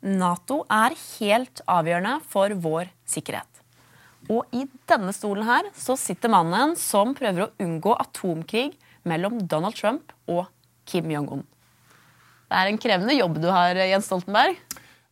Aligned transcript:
Nato 0.00 0.62
er 0.72 0.94
helt 1.18 1.60
avgjørende 1.68 2.18
for 2.28 2.52
vår 2.56 2.88
sikkerhet. 3.08 3.46
Og 4.30 4.46
i 4.54 4.64
denne 4.88 5.12
stolen 5.16 5.44
her 5.48 5.68
så 5.76 5.96
sitter 5.98 6.32
mannen 6.32 6.76
som 6.78 7.12
prøver 7.16 7.46
å 7.46 7.50
unngå 7.60 7.92
atomkrig 8.00 8.70
mellom 9.08 9.40
Donald 9.48 9.76
Trump 9.76 10.14
og 10.30 10.46
Kim 10.88 11.10
Jong-un. 11.12 11.42
Det 12.50 12.58
er 12.58 12.70
en 12.70 12.80
krevende 12.82 13.14
jobb 13.14 13.38
du 13.42 13.48
har, 13.52 13.76
Jens 13.76 14.08
Stoltenberg. 14.08 14.56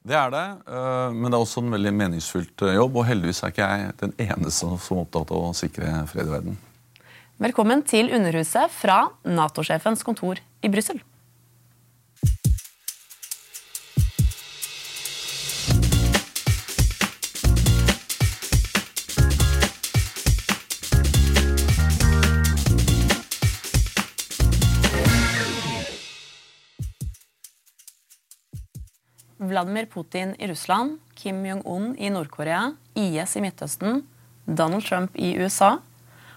Det 0.09 0.17
er 0.17 0.33
det, 0.33 0.47
øh, 0.73 1.13
men 1.13 1.29
det 1.29 1.37
er 1.37 1.45
også 1.45 1.61
en 1.63 1.75
veldig 1.75 1.93
meningsfylt 1.95 2.65
øh, 2.65 2.75
jobb. 2.79 2.97
Og 2.97 3.07
heldigvis 3.11 3.43
er 3.43 3.53
ikke 3.53 3.69
jeg 3.69 3.93
den 4.01 4.15
eneste 4.25 4.71
som 4.81 4.97
er 4.97 5.05
opptatt 5.05 5.35
av 5.35 5.51
å 5.51 5.53
sikre 5.57 5.93
fred 6.09 6.31
i 6.31 6.33
verden. 6.33 6.59
Velkommen 7.39 7.85
til 7.87 8.09
Underhuset 8.15 8.73
fra 8.75 9.05
Nato-sjefens 9.29 10.03
kontor 10.07 10.41
i 10.65 10.73
Brussel. 10.73 11.03
Vladimir 29.39 29.87
Putin 29.87 30.35
i 30.39 30.49
Russland, 30.51 30.99
Kim 31.15 31.45
Jong-un 31.47 31.93
i 31.99 32.11
Nord-Korea, 32.11 32.73
IS 32.99 33.37
i 33.39 33.43
Midtøsten, 33.43 34.03
Donald 34.45 34.85
Trump 34.87 35.15
i 35.15 35.35
USA. 35.39 35.77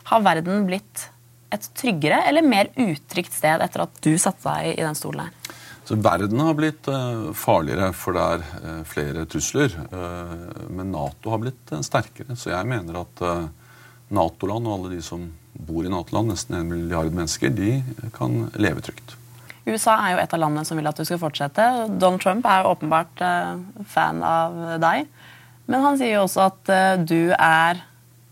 Har 0.09 0.23
verden 0.25 0.65
blitt 0.69 1.07
et 1.51 1.67
tryggere 1.77 2.21
eller 2.29 2.45
mer 2.45 2.69
utrygt 2.79 3.33
sted 3.35 3.61
etter 3.63 3.85
at 3.85 4.01
du 4.05 4.13
satte 4.21 4.45
deg 4.47 4.77
i 4.77 4.85
den 4.85 4.97
stolen 4.97 5.27
her? 5.27 5.57
Så 5.85 5.97
Verden 5.99 6.39
har 6.39 6.53
blitt 6.55 6.87
uh, 6.87 7.31
farligere, 7.35 7.89
for 7.97 8.15
det 8.15 8.21
er 8.23 8.43
uh, 8.63 8.83
flere 8.87 9.25
trusler. 9.27 9.73
Uh, 9.91 10.69
men 10.69 10.93
Nato 10.93 11.33
har 11.33 11.41
blitt 11.41 11.73
sterkere. 11.83 12.37
Så 12.39 12.53
jeg 12.53 12.69
mener 12.69 13.01
at 13.01 13.23
Nato-land 14.11 14.69
og 14.69 14.75
alle 14.77 14.93
de 14.93 15.01
som 15.03 15.25
bor 15.51 15.83
i 15.83 15.91
Nato-land, 15.91 16.31
nesten 16.31 16.59
en 16.59 16.69
milliard 16.69 17.11
mennesker, 17.11 17.51
de 17.51 17.81
kan 18.15 18.45
leve 18.61 18.85
trygt. 18.85 19.17
USA 19.67 19.97
er 20.01 20.15
jo 20.15 20.21
et 20.23 20.33
av 20.33 20.41
landene 20.41 20.65
som 20.65 20.79
vil 20.79 20.89
at 20.89 20.97
du 20.97 21.05
skal 21.05 21.21
fortsette. 21.21 21.67
Donald 22.01 22.23
Trump 22.23 22.47
er 22.49 22.69
åpenbart 22.69 23.21
fan 23.91 24.23
av 24.25 24.57
deg. 24.81 25.05
Men 25.69 25.85
han 25.85 25.99
sier 25.99 26.15
jo 26.15 26.25
også 26.25 26.47
at 26.49 26.71
du 27.05 27.29
er 27.37 27.83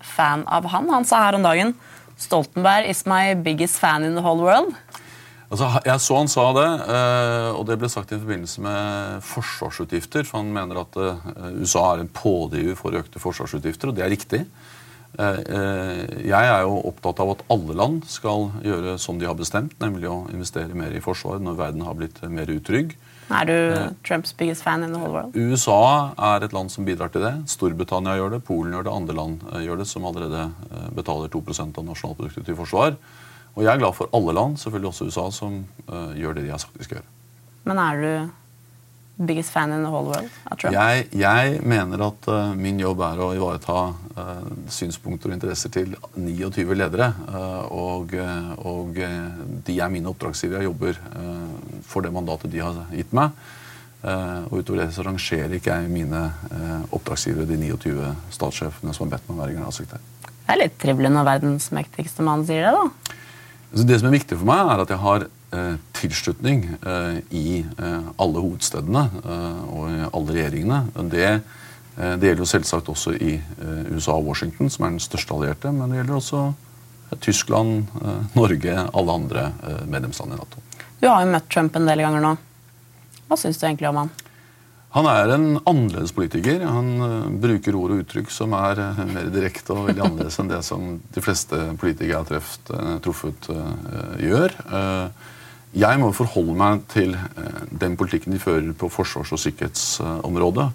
fan 0.02 0.44
av 0.50 0.66
han. 0.74 0.90
Han 0.90 1.06
sa 1.06 1.22
her 1.28 1.38
om 1.38 1.46
dagen 1.46 1.76
Stoltenberg 2.20 2.90
is 2.90 3.06
my 3.08 3.34
biggest 3.36 3.80
fan 3.80 4.04
in 4.04 4.16
the 4.16 4.22
whole 4.22 4.44
world. 4.44 4.74
Altså, 5.50 5.70
jeg 5.82 6.02
så 6.04 6.18
han 6.20 6.30
sa 6.30 6.44
det, 6.54 6.68
eh, 6.94 7.48
og 7.58 7.64
det 7.66 7.80
ble 7.82 7.90
sagt 7.90 8.12
i 8.14 8.20
forbindelse 8.20 8.62
med 8.62 9.24
forsvarsutgifter. 9.26 10.28
For 10.28 10.44
han 10.44 10.52
mener 10.54 10.84
at 10.84 11.00
eh, 11.00 11.24
USA 11.64 11.88
er 11.94 12.04
en 12.04 12.12
pådriver 12.14 12.78
for 12.78 12.98
økte 13.00 13.22
forsvarsutgifter, 13.24 13.90
og 13.90 13.98
det 13.98 14.06
er 14.06 14.14
riktig. 14.14 14.44
Eh, 15.18 16.26
jeg 16.30 16.50
er 16.52 16.62
jo 16.64 16.78
opptatt 16.88 17.20
av 17.24 17.34
at 17.34 17.44
alle 17.52 17.76
land 17.76 18.04
skal 18.08 18.50
gjøre 18.64 18.98
som 19.02 19.18
de 19.20 19.28
har 19.28 19.38
bestemt, 19.38 19.74
nemlig 19.82 20.10
å 20.10 20.28
investere 20.32 20.78
mer 20.78 20.94
i 20.96 21.02
forsvar 21.04 21.42
når 21.44 21.58
verden 21.60 21.86
har 21.88 21.98
blitt 21.98 22.22
mer 22.30 22.52
utrygg. 22.54 22.96
Er 23.30 23.46
du 23.46 23.56
Trumps 24.06 24.34
biggest 24.34 24.66
fan 24.66 24.84
in 24.86 24.94
the 24.94 25.00
whole 25.02 25.14
world? 25.14 25.36
USA 25.38 26.14
er 26.34 26.46
et 26.46 26.54
land 26.56 26.72
som 26.74 26.86
bidrar 26.86 27.12
til 27.14 27.26
det. 27.26 27.34
Storbritannia 27.52 28.16
gjør 28.18 28.38
det, 28.38 28.42
Polen 28.48 28.74
gjør 28.74 28.88
det, 28.88 28.96
andre 28.96 29.18
land 29.18 29.44
gjør 29.66 29.82
det, 29.84 29.88
som 29.90 30.08
allerede 30.10 30.48
betaler 30.98 31.30
2% 31.30 31.78
av 31.78 31.86
nasjonalproduktet 31.92 32.48
til 32.48 32.58
forsvar. 32.58 32.98
Og 33.54 33.62
jeg 33.66 33.70
er 33.74 33.82
glad 33.82 33.94
for 33.98 34.10
alle 34.18 34.34
land, 34.34 34.58
selvfølgelig 34.62 34.90
også 34.90 35.10
USA, 35.12 35.28
som 35.36 35.62
gjør 36.18 36.40
det 36.40 36.48
de 36.48 36.54
har 36.56 36.62
sagt 36.64 36.78
de 36.80 36.88
skal 36.88 37.02
gjøre. 37.02 37.12
Men 37.70 37.82
er 37.86 38.02
du 38.02 38.10
biggest 39.26 39.52
fan 39.52 39.72
in 39.76 39.84
the 39.84 39.92
whole 39.92 40.08
world? 40.08 40.30
Jeg, 40.72 41.08
jeg 41.12 41.60
mener 41.68 42.04
at 42.08 42.28
uh, 42.32 42.54
min 42.56 42.80
jobb 42.80 43.04
er 43.08 43.22
å 43.24 43.30
ivareta 43.36 43.78
uh, 43.92 44.50
synspunkter 44.72 45.32
og 45.32 45.38
interesser 45.38 45.74
til 45.74 45.96
29 46.16 46.78
ledere. 46.78 47.12
og, 47.70 48.14
og 48.66 49.00
de 49.66 49.78
er 49.80 49.92
mine 49.92 50.10
oppdragsgivere. 50.12 50.64
Jeg 50.64 50.70
jobber 50.70 51.00
for 51.88 52.06
det 52.06 52.14
mandatet 52.14 52.52
de 52.52 52.62
har 52.64 52.84
gitt 52.94 53.12
meg. 53.16 53.32
og 54.02 54.54
utover 54.60 54.84
det 54.84 54.94
så 54.96 55.04
rangerer 55.04 55.56
ikke 55.58 55.76
jeg 55.76 55.92
mine 55.92 56.22
oppdragsgivere, 56.96 57.48
de 57.50 57.58
29 57.58 58.14
statssjefene 58.32 58.94
som 58.96 59.08
har 59.08 59.18
bedt 59.18 59.30
meg 59.30 59.42
være 59.44 59.58
generalsekretær. 59.58 60.06
Det 60.50 60.56
er 60.56 60.62
litt 60.64 60.78
trivelig 60.82 61.12
når 61.14 61.28
verdens 61.28 61.70
mektigste 61.76 62.26
mann 62.26 62.46
sier 62.48 62.70
det, 62.70 62.78
da. 62.78 63.18
Så 63.70 63.86
det 63.86 64.00
som 64.02 64.10
er 64.10 64.18
viktig 64.18 64.38
for 64.40 64.50
meg, 64.50 64.64
er 64.66 64.82
at 64.82 64.94
jeg 64.94 65.02
har 65.04 65.28
tilslutning 66.00 66.64
eh, 66.86 67.18
i 67.30 67.66
eh, 67.78 68.10
alle 68.18 68.44
hovedstedene 68.44 69.04
eh, 69.24 69.62
og 69.74 69.90
i 69.90 70.00
alle 70.06 70.36
regjeringene. 70.38 70.80
Det, 71.12 71.28
eh, 71.98 72.16
det, 72.16 72.30
gjelder 72.30 72.44
jo 72.44 72.50
selvsagt 72.54 72.92
også 72.94 73.16
i 73.18 73.36
eh, 73.40 73.92
USA 73.94 74.16
og 74.18 74.30
Washington, 74.30 74.70
som 74.70 74.86
er 74.86 74.96
den 74.96 75.04
største 75.04 75.36
allierte. 75.36 75.74
Men 75.76 75.92
det 75.92 76.02
gjelder 76.02 76.20
også 76.20 76.48
Tyskland, 77.26 77.88
Norge, 78.38 78.74
alle 78.94 79.14
andre 79.18 79.48
medlemsland 79.90 80.36
i 80.36 80.38
Nato. 80.38 80.62
Du 81.02 81.08
har 81.10 81.24
jo 81.24 81.32
møtt 81.34 81.48
Trump 81.50 81.74
en 81.80 81.90
del 81.90 82.04
ganger 82.06 82.22
nå. 82.22 82.36
Hva 83.26 83.38
syns 83.40 83.58
du 83.58 83.66
egentlig 83.66 83.90
om 83.90 84.04
han? 84.04 84.12
Han 84.94 85.06
er 85.06 85.32
en 85.34 85.50
annerledes 85.70 86.14
politiker. 86.18 86.64
Han 86.66 86.88
uh, 87.02 87.26
bruker 87.42 87.76
ord 87.78 87.94
og 87.94 88.04
uttrykk 88.04 88.32
som 88.34 88.56
er 88.58 88.82
uh, 88.82 89.02
mer 89.10 89.30
direkte 89.34 89.76
og 89.76 89.90
veldig 89.90 90.06
annerledes 90.06 90.40
enn 90.42 90.50
det 90.50 90.62
som 90.66 90.88
de 91.14 91.22
fleste 91.22 91.60
politikere 91.82 92.10
jeg 92.10 92.18
har 92.18 92.48
uh, 92.74 92.96
truffet, 93.06 93.50
gjør. 94.22 94.56
Jeg 95.74 96.00
må 96.02 96.12
forholde 96.18 96.56
meg 96.58 96.86
til 96.90 97.14
den 97.82 97.98
politikken 97.98 98.34
de 98.34 98.42
fører 98.42 98.72
på 98.74 98.90
forsvars- 98.90 99.34
og 99.36 99.40
sikkerhetsområdet. 99.40 100.70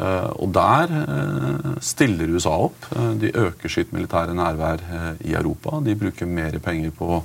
og 0.00 0.52
der 0.54 0.92
stiller 1.80 2.30
USA 2.36 2.50
opp. 2.50 2.86
de 3.20 3.32
øker 3.34 3.68
sitt 3.68 3.92
militære 3.92 4.34
nærvær 4.34 4.78
i 5.20 5.34
Europa. 5.34 5.80
De 5.84 5.96
bruker 5.96 6.26
mer 6.26 6.58
penger 6.58 6.90
på 6.90 7.22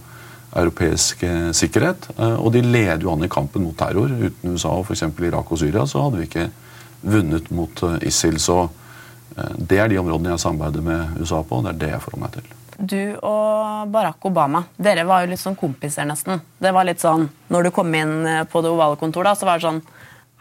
europeisk 0.55 1.23
eh, 1.23 1.51
sikkerhet. 1.55 2.09
Eh, 2.15 2.37
og 2.39 2.53
de 2.55 2.63
leder 2.63 3.03
jo 3.03 3.13
an 3.13 3.25
i 3.25 3.31
kampen 3.31 3.65
mot 3.65 3.77
terror. 3.77 4.11
Uten 4.11 4.55
USA 4.55 4.73
og 4.75 4.87
f.eks. 4.87 5.05
Irak 5.27 5.51
og 5.51 5.61
Syria 5.61 5.85
så 5.89 6.05
hadde 6.05 6.21
vi 6.21 6.29
ikke 6.29 6.49
vunnet 7.05 7.51
mot 7.55 7.85
eh, 7.89 8.07
ISIL. 8.09 8.39
Så 8.41 8.65
det 9.35 9.81
er 9.81 9.89
de 9.91 9.99
områdene 9.99 10.31
jeg 10.31 10.45
samarbeider 10.45 10.85
med 10.85 11.17
USA 11.19 11.41
på. 11.43 11.59
og 11.59 11.65
Det 11.67 11.73
er 11.73 11.81
det 11.81 11.95
jeg 11.95 12.05
forholder 12.05 12.27
meg 12.27 12.37
til. 12.37 12.54
Du 12.77 13.15
og 13.23 13.91
Barack 13.93 14.25
Obama 14.27 14.65
dere 14.77 15.05
var 15.07 15.23
jo 15.23 15.31
litt 15.31 15.41
sånn 15.41 15.55
kompiser, 15.59 16.07
nesten. 16.07 16.41
Det 16.59 16.73
var 16.75 16.87
litt 16.87 17.03
sånn, 17.03 17.29
Når 17.49 17.63
du 17.63 17.71
kom 17.71 17.93
inn 17.95 18.45
på 18.51 18.61
det 18.61 18.71
ovale 18.73 18.99
kontoret, 18.99 19.37
så 19.37 19.47
var 19.47 19.59
det 19.59 19.67
sånn 19.67 19.81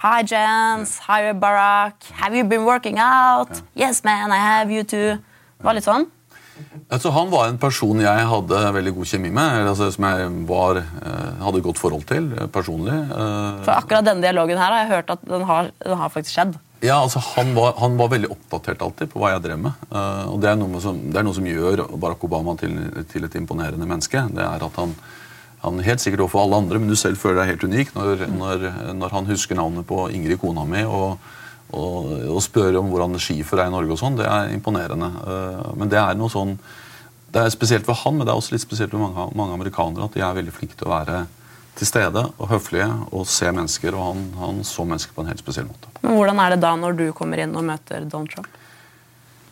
Hi, 0.05 0.21
Jens. 0.27 0.99
Hi, 1.07 1.33
Barack. 1.33 1.95
Have 2.21 2.37
you 2.37 2.45
been 2.45 2.67
working 2.67 2.99
out? 2.99 3.63
Yes, 3.75 4.05
man, 4.05 4.33
I 4.33 4.37
have 4.37 4.71
you 4.71 4.85
too. 4.85 5.17
Det 5.57 5.65
var 5.65 5.79
litt 5.79 5.87
sånn. 5.87 6.05
Altså, 6.93 7.11
han 7.15 7.31
var 7.33 7.49
en 7.49 7.59
person 7.59 7.99
jeg 8.03 8.27
hadde 8.31 8.61
veldig 8.77 8.93
god 8.99 9.09
kjemi 9.11 9.31
med. 9.35 9.69
Altså, 9.71 9.89
som 9.95 10.07
jeg 10.07 10.29
var, 10.51 10.83
eh, 10.83 11.31
hadde 11.41 11.63
godt 11.65 11.81
forhold 11.81 12.05
til 12.11 12.29
eh, 12.37 12.51
personlig. 12.53 12.95
Eh. 12.95 13.65
For 13.65 13.73
akkurat 13.79 14.07
denne 14.07 14.23
dialogen 14.23 14.61
her 14.61 14.75
har 14.75 14.85
jeg 14.85 14.93
hørt 14.93 15.15
at 15.17 15.25
den 15.31 15.47
har, 15.49 15.73
den 15.83 15.99
har 16.03 16.13
faktisk 16.13 16.37
skjedd. 16.37 16.59
Ja, 16.83 16.99
altså 16.99 17.21
han 17.37 17.55
var, 17.57 17.77
han 17.81 17.95
var, 17.97 18.11
veldig 18.13 18.29
oppdatert 18.35 18.83
alltid 18.85 19.13
på 19.13 19.21
hva 19.23 19.31
jeg 19.33 19.45
drev 19.47 19.61
med. 19.63 19.85
og 19.95 20.41
det 20.43 20.51
er, 20.51 20.65
som, 20.83 20.99
det 21.07 21.21
er, 21.21 21.25
noe 21.25 21.37
som, 21.37 21.47
gjør 21.49 21.85
Barack 21.97 22.27
Obama 22.27 22.57
til, 22.61 22.75
til, 23.09 23.25
et 23.25 23.39
imponerende 23.39 23.89
menneske. 23.89 24.27
Det 24.35 24.45
er 24.45 24.67
at 24.67 24.81
han, 24.83 24.93
han 25.63 25.81
helt 25.87 26.03
sikkert 26.03 26.27
overfor 26.27 26.43
alle 26.43 26.61
andre, 26.61 26.83
men 26.83 26.93
du 26.93 26.99
selv 26.99 27.17
føler 27.23 27.41
deg 27.41 27.55
helt 27.55 27.65
unik 27.65 27.95
når, 27.97 28.27
når, 28.35 28.67
når 29.01 29.17
han 29.17 29.33
husker 29.33 29.57
navnet 29.57 29.89
på 29.89 30.11
Ingrid, 30.13 30.43
kona 30.43 30.67
mi. 30.69 30.85
og 30.85 31.17
og, 31.75 32.11
og 32.31 32.43
spør 32.45 32.79
om 32.81 32.91
hvordan 32.93 33.19
skifer 33.19 33.59
er 33.59 33.71
i 33.71 33.73
Norge 33.73 33.95
og 33.95 34.01
sånn, 34.01 34.19
det 34.19 34.27
er 34.31 34.53
imponerende. 34.55 35.11
Uh, 35.25 35.71
men 35.81 35.91
det 35.91 36.01
er 36.01 36.19
noe 36.19 36.33
sånn 36.33 36.57
det 37.35 37.43
er 37.43 37.51
spesielt 37.51 37.87
for 37.87 37.99
han, 37.99 38.15
men 38.15 38.29
det 38.29 38.31
er 38.31 38.39
også 38.39 38.55
litt 38.55 38.63
spesielt 38.63 38.93
for 38.95 39.03
mange, 39.03 39.25
mange 39.35 39.57
amerikanere 39.57 40.07
at 40.07 40.15
de 40.15 40.23
er 40.23 40.37
veldig 40.37 40.53
flinke 40.55 40.77
til 40.79 40.87
å 40.87 40.93
være 40.93 41.25
til 41.79 41.89
stede 41.89 42.25
og 42.39 42.51
høflige 42.51 42.89
og 43.11 43.27
se 43.31 43.51
mennesker. 43.51 43.95
Og 43.95 44.13
han, 44.13 44.27
han, 44.41 44.61
så 44.67 44.87
mennesker 44.87 45.15
på 45.15 45.25
en 45.25 45.33
helt 45.33 45.43
spesiell 45.43 45.69
måte. 45.71 45.91
Men 46.03 46.19
Hvordan 46.19 46.45
er 46.45 46.55
det 46.55 46.61
da 46.65 46.75
når 46.79 47.01
du 47.01 47.09
kommer 47.17 47.43
inn 47.43 47.57
og 47.57 47.67
møter 47.67 48.07
Donald 48.07 48.35
Trump? 48.35 48.61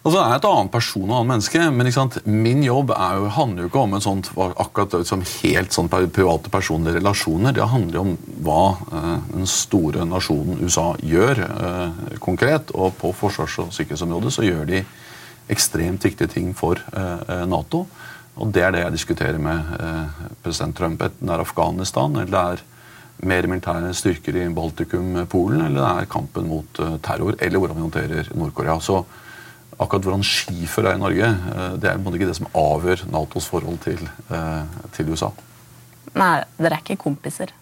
Altså, 0.03 0.17
det 0.17 0.23
er 0.25 0.41
et 0.41 0.47
annet 0.49 0.73
person 0.75 1.03
og 1.05 1.13
et 1.13 1.19
annet 1.21 1.31
menneske, 1.31 1.67
men 1.71 2.41
min 2.43 2.63
jobb 2.67 2.89
jo, 2.91 3.27
handler 3.37 3.63
jo 3.63 3.69
ikke 3.71 3.83
om 3.85 3.93
en 3.95 4.03
sånt, 4.03 4.33
akkurat 4.35 4.97
som 5.07 5.23
helt 5.23 5.77
sånn 5.77 5.91
private 5.93 6.51
personlige 6.51 6.97
relasjoner. 6.97 7.55
Det 7.55 7.69
handler 7.71 8.01
jo 8.01 8.03
om 8.09 8.17
hva 8.43 8.65
eh, 8.83 9.13
den 9.31 9.47
store 9.47 10.03
nasjonen 10.11 10.59
USA 10.59 10.89
gjør 10.99 11.45
eh, 11.47 12.19
konkret. 12.19 12.75
Og 12.75 12.97
på 12.99 13.13
forsvars- 13.15 13.61
og 13.63 13.71
sikkerhetsområdet 13.77 14.35
så 14.35 14.47
gjør 14.49 14.67
de 14.73 14.83
ekstremt 15.53 16.03
viktige 16.03 16.35
ting 16.35 16.51
for 16.59 16.83
eh, 16.83 17.23
eh 17.37 17.47
Nato. 17.47 17.85
Og 18.41 18.53
det 18.55 18.63
er 18.65 18.73
det 18.73 18.85
jeg 18.85 18.95
diskuterer 18.95 19.41
med 19.43 19.73
eh, 19.77 20.21
president 20.45 20.77
Trump. 20.77 21.03
Enten 21.05 21.29
det 21.29 21.35
er 21.35 21.45
Afghanistan, 21.45 22.17
eller 22.17 22.33
det 22.33 22.45
er 22.45 22.63
mer 23.29 23.47
militære 23.51 23.93
styrker 23.95 24.39
i 24.41 24.47
Baltikum, 24.55 25.15
Polen, 25.31 25.67
eller 25.67 25.81
det 25.83 25.91
er 25.91 26.13
kampen 26.13 26.49
mot 26.51 26.81
eh, 26.81 26.97
terror, 27.05 27.37
eller 27.39 27.63
hvordan 27.63 27.79
vi 27.79 27.87
håndterer 27.87 28.33
Nord-Korea. 28.35 28.79
Så 28.81 29.03
akkurat 29.79 30.07
hvordan 30.07 30.27
skifer 30.27 30.89
er 30.89 30.97
i 30.97 31.03
Norge, 31.03 31.29
eh, 31.29 31.75
det 31.81 31.91
er 31.91 32.01
ikke 32.01 32.29
det 32.29 32.39
som 32.39 32.51
avgjør 32.57 33.07
Natos 33.13 33.49
forhold 33.53 33.79
til, 33.85 34.09
eh, 34.33 34.79
til 34.97 35.13
USA. 35.13 35.33
Nei, 36.17 36.43
dere 36.59 36.77
er 36.77 36.83
ikke 36.83 37.01
kompiser? 37.05 37.53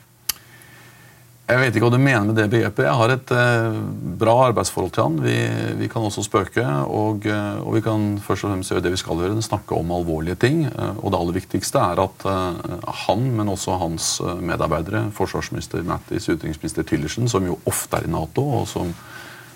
Jeg 1.50 1.58
vet 1.58 1.74
ikke 1.74 1.88
hva 1.88 1.96
du 1.96 1.98
mener 1.98 2.26
med 2.28 2.36
det 2.38 2.44
begrepet. 2.52 2.84
Jeg 2.86 2.94
har 2.94 3.10
et 3.10 3.30
eh, 3.34 3.78
bra 4.20 4.34
arbeidsforhold 4.46 4.92
til 4.94 5.02
han. 5.02 5.16
Vi, 5.24 5.34
vi 5.80 5.88
kan 5.90 6.04
også 6.06 6.22
spøke, 6.22 6.62
og, 6.86 7.24
eh, 7.26 7.56
og, 7.64 7.72
vi 7.74 7.80
kan 7.82 8.04
først 8.22 8.46
og 8.46 8.52
fremst 8.52 8.70
gjøre 8.70 8.84
det 8.84 8.92
vi 8.94 9.00
skal 9.00 9.18
gjøre, 9.18 9.42
snakke 9.42 9.74
om 9.74 9.90
alvorlige 9.96 10.38
ting. 10.44 10.60
Eh, 10.68 11.00
og 11.00 11.10
det 11.10 11.18
aller 11.18 11.36
viktigste 11.40 11.80
er 11.82 12.02
at 12.04 12.26
eh, 12.30 12.76
han, 13.02 13.24
men 13.34 13.50
også 13.50 13.80
hans 13.80 14.10
eh, 14.22 14.36
medarbeidere, 14.46 15.08
forsvarsminister 15.16 15.82
Mattis, 15.88 16.28
utenriksminister 16.30 16.86
Tillersen, 16.86 17.26
som 17.32 17.48
jo 17.48 17.56
ofte 17.70 17.98
er 17.98 18.06
i 18.06 18.12
Nato, 18.14 18.44
og 18.60 18.68
som 18.70 18.92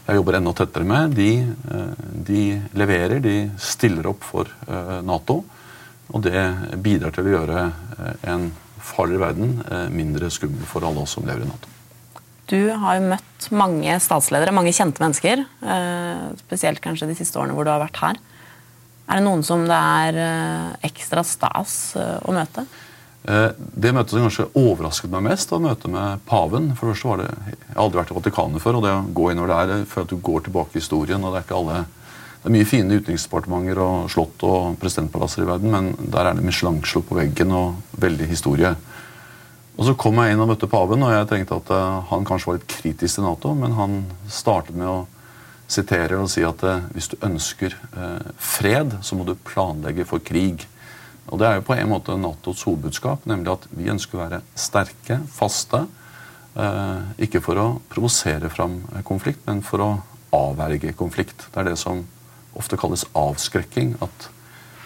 jeg 0.08 0.18
jobber 0.18 0.40
enda 0.40 0.54
tettere 0.58 0.88
med, 0.90 1.14
de, 1.14 1.30
eh, 1.46 2.08
de 2.26 2.42
leverer, 2.74 3.22
de 3.22 3.36
stiller 3.62 4.08
opp 4.10 4.26
for 4.26 4.50
Nato. 5.06 5.44
Og 6.10 6.26
det 6.26 6.42
bidrar 6.82 7.14
til 7.14 7.30
å 7.30 7.36
gjøre 7.36 7.62
en 8.34 8.50
farligere 8.82 9.30
verden 9.30 9.54
mindre 9.94 10.28
skummel 10.34 10.66
for 10.68 10.84
alle 10.84 11.06
oss 11.06 11.14
som 11.16 11.24
lever 11.24 11.46
i 11.46 11.52
Nato. 11.52 11.73
Du 12.50 12.58
har 12.68 12.98
jo 12.98 13.08
møtt 13.08 13.48
mange 13.56 13.96
statsledere, 14.04 14.52
mange 14.52 14.72
kjente 14.76 15.00
mennesker. 15.00 15.44
Eh, 15.64 16.24
spesielt 16.44 16.82
kanskje 16.84 17.08
de 17.08 17.16
siste 17.16 17.40
årene 17.40 17.56
hvor 17.56 17.64
du 17.64 17.72
har 17.72 17.80
vært 17.82 18.00
her. 18.02 18.20
Er 19.08 19.20
det 19.20 19.24
noen 19.26 19.44
som 19.44 19.64
det 19.68 19.78
er 19.78 20.18
eh, 20.20 20.74
ekstra 20.90 21.24
stas 21.24 21.94
eh, 22.00 22.18
å 22.24 22.34
møte? 22.36 22.66
Det 23.24 23.88
møtet 23.96 24.12
som 24.12 24.26
kanskje 24.26 24.44
overrasket 24.60 25.08
meg 25.08 25.22
mest, 25.30 25.48
var 25.48 25.62
møtet 25.64 25.88
med 25.88 26.24
paven. 26.28 26.66
For 26.76 26.90
det 26.90 26.92
første 26.92 27.08
var 27.08 27.22
det, 27.22 27.28
Jeg 27.46 27.70
har 27.70 27.82
aldri 27.86 28.00
vært 28.02 28.10
i 28.12 28.16
Vatikanet 28.18 28.60
før, 28.60 28.76
og 28.76 28.84
det 28.84 28.90
å 28.92 29.04
gå 29.16 29.30
inn 29.32 29.40
over 29.40 29.52
der, 29.54 29.72
er, 29.78 29.86
føler 29.88 30.04
at 30.04 30.12
du 30.12 30.24
går 30.28 30.44
tilbake 30.44 30.76
i 30.76 30.82
historien. 30.82 31.24
og 31.24 31.32
Det 31.32 31.40
er 31.40 31.46
ikke 31.46 31.60
alle, 31.62 31.78
det 32.42 32.50
er 32.50 32.56
mye 32.58 32.68
fine 32.68 32.98
utenriksdepartementer 33.00 33.80
og 33.80 34.10
slott 34.12 34.44
og 34.44 34.76
presidentpalasser 34.82 35.46
i 35.46 35.48
verden, 35.48 35.72
men 35.72 35.88
der 36.12 36.28
er 36.28 36.36
det 36.36 36.44
Michelangelo 36.44 37.00
på 37.08 37.16
veggen 37.16 37.56
og 37.56 37.96
veldig 38.04 38.28
historie. 38.28 38.74
Og 39.74 39.88
Så 39.88 39.96
kom 39.98 40.20
jeg 40.22 40.34
inn 40.34 40.42
og 40.42 40.52
møtte 40.52 40.70
paven, 40.70 41.02
og 41.02 41.10
jeg 41.10 41.26
tenkte 41.30 41.58
at 41.58 41.72
uh, 41.74 42.04
han 42.12 42.26
kanskje 42.26 42.50
var 42.50 42.58
litt 42.60 42.70
kritisk 42.70 43.18
til 43.18 43.26
Nato, 43.26 43.54
men 43.58 43.74
han 43.74 43.96
startet 44.30 44.76
med 44.78 44.86
å 44.86 45.00
sitere 45.66 46.20
og 46.20 46.30
si 46.30 46.44
at 46.46 46.62
uh, 46.62 46.84
hvis 46.94 47.10
du 47.10 47.16
ønsker 47.26 47.74
uh, 47.96 48.22
fred, 48.38 48.94
så 49.02 49.18
må 49.18 49.26
du 49.26 49.34
planlegge 49.34 50.06
for 50.06 50.22
krig. 50.22 50.62
Og 51.26 51.40
Det 51.40 51.48
er 51.48 51.58
jo 51.58 51.66
på 51.66 51.74
en 51.74 51.90
måte 51.90 52.14
Natos 52.20 52.62
hovedbudskap, 52.68 53.26
nemlig 53.26 53.56
at 53.56 53.66
vi 53.74 53.90
ønsker 53.90 54.18
å 54.18 54.22
være 54.26 54.42
sterke, 54.54 55.22
faste. 55.32 55.86
ikke 57.18 57.40
for 57.42 57.58
å 57.58 57.64
provosere 57.90 58.46
fram 58.52 58.76
konflikt, 59.02 59.40
men 59.48 59.62
for 59.64 59.82
å 59.82 59.88
avverge 60.36 60.92
konflikt. 60.94 61.48
Det 61.50 61.62
er 61.62 61.72
det 61.72 61.78
som 61.80 62.04
ofte 62.54 62.76
kalles 62.78 63.06
avskrekking. 63.16 63.96
at 64.04 64.28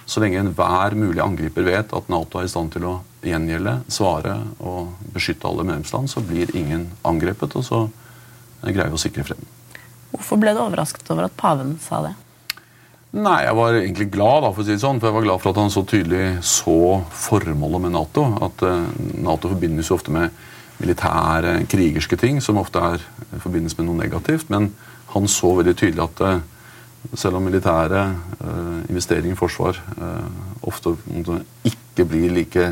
så 0.09 0.23
lenge 0.23 0.41
enhver 0.41 0.97
mulig 0.97 1.21
angriper 1.21 1.67
vet 1.67 1.93
at 1.93 2.09
Nato 2.09 2.41
er 2.41 2.49
i 2.49 2.51
stand 2.51 2.73
til 2.73 2.87
å 2.89 2.95
gjengjelde, 3.27 3.75
svare 3.93 4.39
og 4.65 4.95
beskytte 5.13 5.49
alle 5.51 5.67
medlemsland, 5.69 6.09
så 6.09 6.23
blir 6.25 6.55
ingen 6.57 6.87
angrepet, 7.07 7.57
og 7.59 7.67
så 7.67 7.83
greier 8.63 8.89
vi 8.89 8.97
å 8.97 9.03
sikre 9.03 9.27
freden. 9.27 9.51
Hvorfor 10.15 10.41
ble 10.41 10.55
du 10.57 10.63
overrasket 10.63 11.11
over 11.13 11.29
at 11.29 11.37
paven 11.37 11.77
sa 11.85 12.01
det? 12.07 12.15
Nei, 13.19 13.43
Jeg 13.45 13.57
var 13.57 13.77
egentlig 13.77 14.11
glad 14.13 14.43
da, 14.45 14.51
for 14.53 14.63
å 14.63 14.67
si 14.67 14.75
det 14.75 14.83
sånn, 14.83 15.01
for 15.01 15.09
jeg 15.09 15.17
var 15.17 15.27
glad 15.27 15.41
for 15.43 15.53
at 15.53 15.61
han 15.63 15.73
så 15.73 15.85
tydelig 15.89 16.43
så 16.45 16.79
formålet 17.09 17.85
med 17.87 17.95
Nato. 17.97 18.25
At 18.45 18.65
uh, 18.65 18.85
Nato 19.17 19.49
forbindes 19.49 19.89
jo 19.89 19.97
ofte 19.97 20.13
med 20.13 20.35
militære, 20.79 21.63
krigerske 21.73 22.19
ting, 22.21 22.43
som 22.45 22.61
ofte 22.61 22.83
er 22.85 23.05
forbindes 23.41 23.79
med 23.79 23.89
noe 23.89 24.01
negativt. 24.03 24.53
Men 24.53 24.75
han 25.15 25.29
så 25.29 25.55
veldig 25.57 25.77
tydelig 25.81 26.05
at 26.05 26.21
uh, 26.21 26.58
selv 27.15 27.39
om 27.39 27.47
militære 27.47 28.03
uh, 28.43 28.79
investeringer 28.91 29.35
i 29.35 29.39
forsvar 29.39 29.79
uh, 29.99 30.29
ofte 30.69 30.95
ikke 31.69 32.07
blir 32.09 32.33
like 32.35 32.69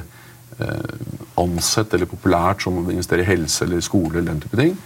uh, 0.60 0.94
ansett 1.40 1.94
eller 1.94 2.10
populært 2.10 2.64
som 2.64 2.80
å 2.80 2.86
investere 2.90 3.24
i 3.24 3.28
helse 3.28 3.64
eller 3.64 3.84
skole, 3.84 4.18
eller 4.18 4.32
den 4.32 4.42
type 4.44 4.60
ting, 4.60 4.76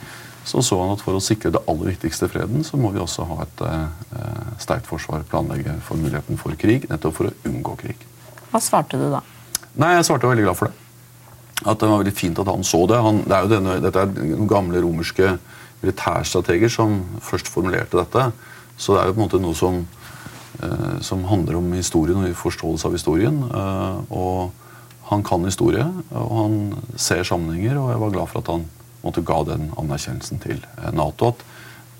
så 0.44 0.62
så 0.64 0.78
han 0.80 0.94
at 0.94 1.02
for 1.04 1.16
å 1.16 1.22
sikre 1.22 1.52
det 1.54 1.62
aller 1.68 1.92
viktigste 1.92 2.28
freden, 2.32 2.64
så 2.64 2.78
må 2.80 2.90
vi 2.94 3.02
også 3.02 3.26
ha 3.28 3.42
et 3.44 3.60
sterkt 4.62 4.88
forsvar, 4.88 5.26
planlegge 5.28 5.74
for 5.84 6.00
muligheten 6.00 6.40
for 6.40 6.56
krig, 6.58 6.86
nettopp 6.90 7.18
for 7.18 7.28
å 7.28 7.34
unngå 7.50 7.76
krig. 7.82 8.06
Hva 8.50 8.62
svarte 8.64 8.98
du 8.98 9.04
da? 9.12 9.20
Nei, 9.78 9.92
Jeg 9.98 10.08
svarte 10.08 10.30
veldig 10.30 10.46
glad 10.48 10.58
for 10.58 10.70
det. 10.70 10.88
At 11.60 11.78
det 11.78 11.90
var 11.90 12.00
veldig 12.00 12.16
fint 12.16 12.40
at 12.40 12.48
han 12.48 12.64
så 12.64 12.86
det. 12.88 12.98
Han, 13.04 13.20
det 13.28 13.36
er 13.36 13.44
jo 13.44 13.52
denne, 13.52 13.76
dette 13.84 14.06
er 14.06 14.46
gamle 14.48 14.80
romerske 14.82 15.34
militærstrateger 15.82 16.72
som 16.72 16.96
først 17.24 17.52
formulerte 17.52 18.00
dette. 18.00 18.30
Så 18.80 18.96
det 18.96 19.02
er 19.02 19.10
jo 19.10 19.16
på 19.16 19.20
en 19.20 19.26
måte 19.26 19.42
noe 19.42 19.56
som, 19.56 19.82
eh, 20.64 20.98
som 21.04 21.26
handler 21.28 21.58
om 21.58 21.72
historien 21.76 22.24
og 22.24 22.36
forståelse 22.40 22.88
av 22.88 22.96
historien. 22.96 23.42
Eh, 23.44 24.00
og 24.10 24.52
han 25.10 25.22
kan 25.26 25.44
historie, 25.44 25.84
og 26.14 26.36
han 26.38 26.74
ser 26.96 27.24
sammenhenger, 27.26 27.76
og 27.76 27.90
jeg 27.90 28.00
var 28.00 28.14
glad 28.14 28.28
for 28.30 28.40
at 28.40 28.52
han 28.54 28.64
måtte 29.02 29.24
ga 29.26 29.42
den 29.44 29.70
anerkjennelsen 29.76 30.40
til 30.40 30.64
eh, 30.78 30.90
Nato. 30.96 31.34
At 31.34 31.44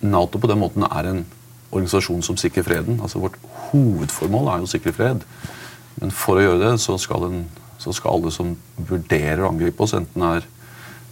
Nato 0.01 0.39
på 0.39 0.49
den 0.49 0.61
måten 0.63 0.87
er 0.89 1.11
en 1.11 1.27
organisasjon 1.71 2.23
som 2.23 2.39
sikrer 2.41 2.67
freden. 2.67 3.01
Altså 3.03 3.21
Vårt 3.21 3.37
hovedformål 3.71 4.49
er 4.49 4.63
jo 4.63 4.69
å 4.69 4.73
sikre 4.73 4.95
fred. 4.97 5.27
Men 6.01 6.15
for 6.15 6.39
å 6.39 6.45
gjøre 6.45 6.63
det 6.65 6.81
så 6.81 6.97
skal, 6.99 7.27
den, 7.29 7.45
så 7.79 7.93
skal 7.93 8.17
alle 8.17 8.33
som 8.35 8.57
vurderer 8.77 9.45
å 9.45 9.51
angripe 9.53 9.85
oss, 9.85 9.95
enten 9.99 10.25
er 10.27 10.47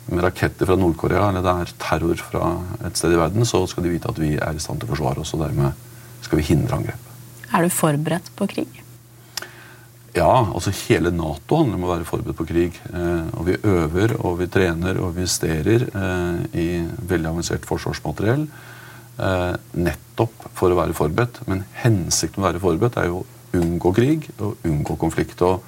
med 0.08 0.24
raketter 0.24 0.68
fra 0.68 0.76
Nord-Korea 0.78 1.28
eller 1.28 1.44
det 1.44 1.54
er 1.54 1.76
terror 1.82 2.20
fra 2.22 2.50
et 2.86 2.98
sted 2.98 3.14
i 3.14 3.20
verden, 3.20 3.46
så 3.48 3.62
skal 3.70 3.84
de 3.84 3.92
vite 3.92 4.10
at 4.10 4.20
vi 4.20 4.34
er 4.36 4.56
i 4.56 4.62
stand 4.62 4.80
til 4.80 4.88
å 4.88 4.94
forsvare 4.94 5.24
oss, 5.24 5.34
og 5.36 5.44
dermed 5.44 5.86
skal 6.24 6.40
vi 6.40 6.48
hindre 6.50 6.78
angrep. 6.78 7.08
Er 7.54 7.64
du 7.64 7.72
forberedt 7.72 8.30
på 8.36 8.48
krig? 8.50 8.82
Ja, 10.16 10.48
altså 10.54 10.72
hele 10.88 11.12
Nato 11.14 11.60
handler 11.60 11.78
om 11.78 11.84
å 11.86 11.92
være 11.92 12.08
forberedt 12.08 12.38
på 12.38 12.46
krig. 12.48 12.78
Eh, 12.90 13.28
og 13.36 13.44
vi 13.46 13.58
øver 13.60 14.16
og 14.18 14.38
vi 14.40 14.48
trener 14.50 14.98
og 15.02 15.14
vi 15.14 15.24
investerer 15.24 15.84
eh, 15.86 16.40
i 16.58 16.68
veldig 17.12 17.30
avansert 17.30 17.68
forsvarsmateriell. 17.68 18.46
Eh, 19.18 19.54
nettopp 19.78 20.48
for 20.58 20.72
å 20.72 20.78
være 20.80 20.96
forberedt. 20.96 21.42
Men 21.50 21.62
hensikten 21.82 22.40
med 22.40 22.46
å 22.46 22.48
være 22.48 22.64
forberedt 22.64 22.98
er 22.98 23.10
jo 23.12 23.20
å 23.20 23.60
unngå 23.60 23.92
krig 23.96 24.30
og 24.38 24.66
unngå 24.66 24.96
konflikt. 25.00 25.44
og 25.44 25.62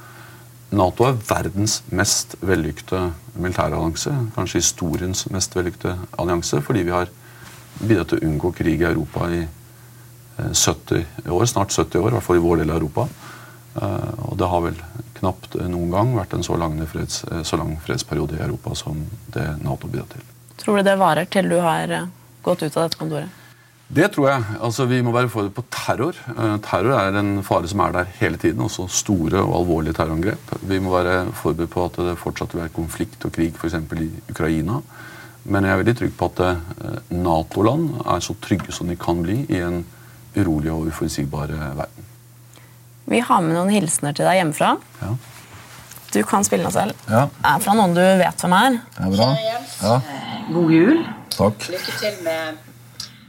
Nato 0.70 1.06
er 1.08 1.16
verdens 1.26 1.80
mest 1.90 2.36
vellykkede 2.46 3.10
militærallianse. 3.34 4.12
Kanskje 4.36 4.60
historiens 4.62 5.24
mest 5.34 5.56
vellykkede 5.56 5.96
allianse, 6.18 6.60
fordi 6.62 6.84
vi 6.86 6.94
har 6.94 7.10
bidratt 7.80 8.12
til 8.12 8.20
å 8.20 8.28
unngå 8.28 8.52
krig 8.54 8.84
i 8.84 8.86
Europa 8.86 9.26
i 9.34 9.40
70 10.38 11.00
eh, 11.00 11.32
år, 11.32 11.44
snart 11.50 11.74
70 11.74 11.98
år, 11.98 12.12
i 12.12 12.16
hvert 12.16 12.26
fall 12.26 12.38
i 12.38 12.44
vår 12.44 12.62
del 12.62 12.70
av 12.70 12.78
Europa. 12.78 13.08
Eh, 13.82 14.12
og 14.30 14.38
det 14.38 14.50
har 14.52 14.64
vel 14.68 14.78
knapt 15.18 15.58
noen 15.58 15.90
gang 15.94 16.14
vært 16.16 16.38
en 16.38 16.46
så 16.46 16.58
lang, 16.60 16.78
freds, 16.88 17.24
eh, 17.30 17.42
så 17.46 17.58
lang 17.58 17.74
fredsperiode 17.82 18.38
i 18.38 18.44
Europa 18.46 18.76
som 18.78 19.02
det 19.34 19.48
Nato 19.64 19.90
bidrar 19.90 20.08
til. 20.14 20.24
Tror 20.60 20.78
du 20.78 20.86
det 20.86 20.96
varer 21.00 21.26
til 21.26 21.50
du 21.50 21.58
har 21.64 21.96
gått 22.46 22.62
ut 22.62 22.76
av 22.76 22.86
dette 22.86 23.00
kontoret? 23.00 23.38
Det 23.90 24.06
tror 24.14 24.28
jeg. 24.28 24.42
Altså, 24.62 24.84
Vi 24.86 25.00
må 25.02 25.12
være 25.12 25.28
forberedt 25.28 25.54
på 25.54 25.64
terror. 25.74 26.18
Uh, 26.36 26.56
terror 26.62 26.94
er 26.94 27.16
en 27.18 27.42
fare 27.42 27.68
som 27.68 27.80
er 27.80 27.92
der 27.92 28.12
hele 28.20 28.38
tiden. 28.38 28.62
Også 28.62 28.86
store 28.86 29.42
og 29.42 29.56
alvorlige 29.60 29.96
terrorangrep. 29.98 30.52
Vi 30.62 30.78
må 30.78 30.94
være 30.94 31.32
forberedt 31.34 31.70
på 31.70 31.84
at 31.84 31.98
det 31.98 32.18
fortsatt 32.18 32.54
vil 32.54 32.62
være 32.62 32.74
konflikt 32.76 33.24
og 33.26 33.32
krig 33.32 33.54
f.eks. 33.56 33.74
i 33.74 34.10
Ukraina. 34.30 34.78
Men 35.44 35.64
jeg 35.64 35.72
er 35.72 35.82
veldig 35.82 35.96
trygg 35.98 36.14
på 36.18 36.30
at 36.30 36.44
uh, 36.46 37.00
Nato-land 37.10 37.90
er 38.06 38.22
så 38.22 38.36
trygge 38.42 38.72
som 38.72 38.86
de 38.86 38.96
kan 39.00 39.24
bli 39.24 39.40
i 39.48 39.58
en 39.58 39.82
urolig 40.36 40.70
og 40.70 40.86
uforutsigbar 40.86 41.50
verden. 41.50 42.06
Vi 43.10 43.18
har 43.26 43.42
med 43.42 43.56
noen 43.56 43.74
hilsener 43.74 44.14
til 44.14 44.28
deg 44.28 44.38
hjemmefra. 44.38 44.76
Ja. 45.02 45.14
Du 46.14 46.22
kan 46.26 46.46
spille 46.46 46.62
noe 46.62 46.74
selv. 46.74 46.94
Ja. 47.10 47.26
er 47.26 47.62
fra 47.62 47.74
noen 47.74 47.94
du 47.96 48.02
vet 48.22 48.42
hvem 48.44 48.54
er. 48.54 48.80
Ja, 49.00 49.10
bra. 49.10 49.30
Ja. 49.82 50.00
God 50.54 50.74
jul. 50.74 51.06
Takk. 51.34 51.70
Lykke 51.74 51.96
til 51.98 52.18
med 52.26 52.69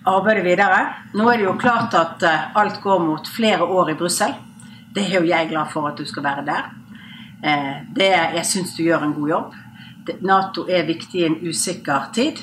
arbeidet 0.06 0.46
videre. 0.46 0.80
Nå 1.14 1.28
er 1.30 1.38
det 1.38 1.48
jo 1.48 1.58
klart 1.62 1.96
at 1.98 2.24
eh, 2.26 2.48
alt 2.58 2.82
går 2.82 3.04
mot 3.04 3.28
flere 3.28 3.64
år 3.64 3.94
i 3.94 3.98
Brussel. 4.00 4.34
Det 4.94 5.04
er 5.06 5.20
jo 5.20 5.28
jeg 5.30 5.50
glad 5.50 5.70
for 5.74 5.88
at 5.90 5.98
du 5.98 6.06
skal 6.06 6.26
være 6.26 6.46
der. 6.48 6.72
Eh, 7.44 7.76
det, 7.96 8.10
jeg 8.38 8.46
syns 8.46 8.76
du 8.78 8.84
gjør 8.84 9.06
en 9.06 9.14
god 9.18 9.30
jobb. 9.30 9.60
Nato 10.26 10.66
er 10.70 10.88
viktig 10.88 11.22
i 11.22 11.28
en 11.30 11.38
usikker 11.48 12.10
tid. 12.14 12.42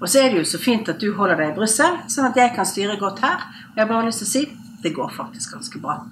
Og 0.00 0.08
så 0.08 0.24
er 0.24 0.32
det 0.32 0.42
jo 0.42 0.48
så 0.48 0.58
fint 0.60 0.88
at 0.88 1.00
du 1.00 1.12
holder 1.16 1.38
deg 1.40 1.52
i 1.52 1.56
Brussel, 1.56 2.00
sånn 2.10 2.28
at 2.28 2.36
jeg 2.36 2.52
kan 2.56 2.66
styre 2.68 2.98
godt 3.00 3.22
her. 3.24 3.46
Og 3.70 3.78
jeg 3.78 3.84
har 3.84 3.92
bare 3.92 4.08
lyst 4.08 4.24
til 4.24 4.28
å 4.28 4.34
si 4.34 4.44
det 4.84 4.92
går 4.96 5.12
faktisk 5.16 5.54
ganske 5.56 5.80
bra. 5.80 6.02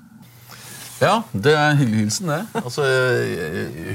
Ja, 1.02 1.16
det 1.34 1.50
er 1.58 1.72
en 1.72 1.80
hyggelig 1.80 2.04
hilsen, 2.04 2.28
det. 2.30 2.42
Altså, 2.60 2.84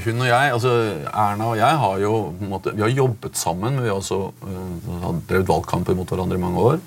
hun 0.04 0.20
og 0.20 0.28
jeg, 0.28 0.52
altså 0.52 0.72
Erna 1.08 1.46
og 1.54 1.56
jeg 1.56 1.78
har 1.82 2.00
jo 2.02 2.12
måte, 2.44 2.74
vi 2.76 2.84
har 2.84 2.92
jobbet 2.92 3.38
sammen, 3.40 3.78
men 3.78 3.86
vi 3.86 3.88
har 3.88 3.96
også 3.96 4.18
uh, 4.28 5.06
drevet 5.30 5.48
valgkamper 5.48 5.96
mot 5.96 6.10
hverandre 6.12 6.36
i 6.36 6.42
mange 6.42 6.64
år. 6.72 6.82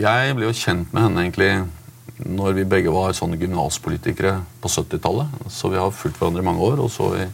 Jeg 0.00 0.34
ble 0.36 0.44
jo 0.44 0.56
kjent 0.56 0.92
med 0.92 1.06
henne 1.06 1.24
egentlig 1.24 1.52
når 2.20 2.58
vi 2.58 2.66
begge 2.68 2.92
var 2.92 3.16
sånne 3.16 3.38
gymnaspolitikere 3.40 4.34
på 4.60 4.68
70-tallet. 4.68 5.32
Så 5.48 5.70
vi 5.72 5.80
har 5.80 5.94
fulgt 5.94 6.20
hverandre 6.20 6.44
i 6.44 6.48
mange 6.50 6.60
år. 6.66 6.82
Og 6.84 6.92
så 6.92 7.08
i 7.16 7.26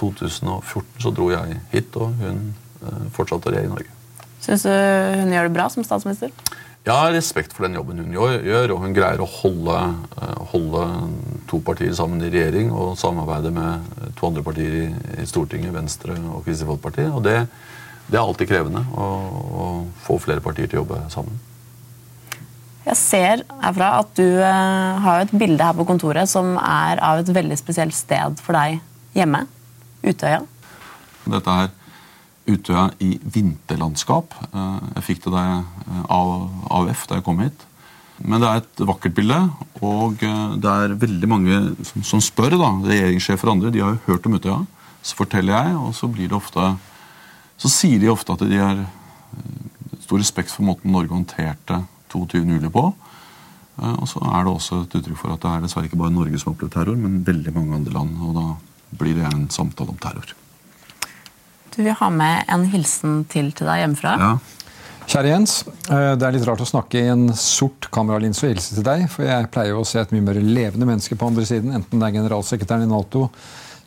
2014 0.00 1.04
så 1.04 1.14
dro 1.14 1.28
jeg 1.30 1.60
hit, 1.70 1.94
og 2.02 2.18
hun 2.18 2.48
uh, 2.82 3.06
fortsatte 3.14 3.46
å 3.46 3.54
regjere 3.54 3.70
i 3.70 3.74
Norge. 3.76 3.98
Syns 4.42 4.66
du 4.66 4.72
hun 5.22 5.30
gjør 5.30 5.46
det 5.46 5.54
bra 5.54 5.68
som 5.70 5.86
statsminister? 5.86 6.34
Jeg 6.82 6.98
har 6.98 7.12
respekt 7.14 7.52
for 7.54 7.62
den 7.62 7.76
jobben 7.78 8.00
hun 8.02 8.14
gjør, 8.14 8.72
og 8.74 8.80
hun 8.82 8.94
greier 8.96 9.20
å 9.22 9.28
holde, 9.30 9.76
eh, 10.18 10.40
holde, 10.50 10.86
to 11.50 11.60
partier 11.62 11.92
sammen 11.94 12.22
i 12.24 12.30
regjering 12.32 12.72
og 12.72 12.96
samarbeide 12.98 13.52
med 13.54 14.14
to 14.18 14.26
andre 14.26 14.42
partier 14.42 14.90
i 15.20 15.26
Stortinget, 15.28 15.74
Venstre 15.74 16.16
og 16.16 16.42
Kristelig 16.46 16.72
Folkeparti. 16.72 17.06
Og 17.12 17.22
det 17.26 17.36
det 18.10 18.18
er 18.18 18.26
alltid 18.26 18.50
krevende 18.50 18.82
å, 18.98 19.06
å 19.62 19.66
få 20.04 20.18
flere 20.20 20.42
partier 20.44 20.68
til 20.68 20.80
å 20.80 20.82
jobbe 20.82 21.00
sammen. 21.12 21.38
Jeg 22.82 22.98
ser 22.98 23.44
herfra 23.62 23.92
at 24.00 24.10
du 24.18 24.26
uh, 24.42 24.98
har 25.04 25.22
et 25.22 25.34
bilde 25.38 25.62
her 25.62 25.76
på 25.78 25.86
kontoret 25.86 26.28
som 26.30 26.56
er 26.58 26.98
av 27.04 27.22
et 27.22 27.30
veldig 27.30 27.58
spesielt 27.60 27.94
sted 27.94 28.42
for 28.42 28.58
deg 28.58 28.80
hjemme. 29.14 29.44
Utøya. 30.02 30.42
Dette 31.30 31.54
er 31.62 31.70
Utøya 32.48 32.88
i 33.02 33.16
vinterlandskap. 33.22 34.34
Uh, 34.54 34.78
jeg 34.96 35.06
fikk 35.10 35.26
det 35.28 35.44
av 36.10 36.32
AUF 36.72 37.06
da 37.08 37.18
jeg 37.20 37.26
kom 37.26 37.42
hit. 37.44 37.66
Men 38.22 38.42
det 38.42 38.48
er 38.48 38.62
et 38.62 38.82
vakkert 38.86 39.16
bilde, 39.16 39.38
og 39.82 40.20
uh, 40.22 40.54
det 40.60 40.70
er 40.70 40.96
veldig 41.02 41.28
mange 41.30 41.60
som, 41.88 42.06
som 42.06 42.22
spør. 42.22 42.58
da, 42.58 42.70
Regjeringssjefer 42.86 43.50
og 43.50 43.56
andre 43.56 43.74
de 43.74 43.84
har 43.84 43.96
jo 43.96 44.06
hørt 44.08 44.26
om 44.30 44.38
Utøya. 44.38 44.62
Så 45.02 45.18
forteller 45.18 45.56
jeg, 45.56 45.76
og 45.78 45.94
så 45.98 46.10
blir 46.10 46.30
det 46.30 46.38
ofte 46.38 46.72
så 47.62 47.70
sier 47.70 48.00
de 48.02 48.10
ofte 48.10 48.34
at 48.34 48.42
de 48.50 48.58
har 48.58 48.80
stor 50.02 50.18
respekt 50.18 50.50
for 50.50 50.66
måten 50.66 50.90
Norge 50.90 51.14
håndterte 51.14 51.82
22. 52.10 52.42
juli 52.56 52.70
på. 52.72 52.88
Eh, 53.78 53.94
og 53.94 54.08
så 54.10 54.22
er 54.26 54.42
det 54.42 54.52
også 54.52 54.82
et 54.82 54.96
uttrykk 54.98 55.20
for 55.20 55.34
at 55.34 55.44
det 55.44 55.52
er 55.52 55.66
dessverre 55.66 55.90
ikke 55.90 56.00
bare 56.00 56.14
Norge 56.14 56.40
som 56.40 56.50
har 56.50 56.56
opplevd 56.56 56.74
terror, 56.74 56.98
men 56.98 57.22
veldig 57.26 57.54
mange 57.54 57.78
andre 57.78 57.94
land. 57.94 58.16
Og 58.26 58.34
da 58.38 58.46
blir 58.98 59.20
det 59.20 59.28
en 59.30 59.46
samtale 59.54 59.94
om 59.94 60.00
terror. 60.02 60.34
Du 61.76 61.82
vil 61.82 61.96
ha 61.96 62.08
med 62.12 62.50
en 62.52 62.66
hilsen 62.72 63.22
til 63.32 63.52
til 63.56 63.68
deg 63.68 63.82
hjemmefra. 63.82 64.16
Ja. 64.20 64.32
Kjære 65.08 65.32
Jens. 65.32 65.54
Eh, 65.90 66.12
det 66.18 66.26
er 66.26 66.36
litt 66.36 66.46
rart 66.46 66.62
å 66.62 66.68
snakke 66.68 67.00
i 67.00 67.10
en 67.12 67.26
sort 67.36 67.88
kameralinse 67.94 68.46
og 68.46 68.52
hilse 68.52 68.76
til 68.76 68.86
deg, 68.86 69.08
for 69.10 69.26
jeg 69.26 69.50
pleier 69.52 69.74
jo 69.74 69.82
å 69.82 69.88
se 69.88 70.00
et 70.00 70.12
mye 70.14 70.24
mer 70.28 70.38
levende 70.40 70.88
menneske 70.88 71.18
på 71.18 71.28
andre 71.32 71.46
siden, 71.48 71.72
enten 71.74 71.98
det 71.98 72.08
er 72.08 72.18
generalsekretæren 72.20 72.86
i 72.86 72.90
Nato, 72.90 73.26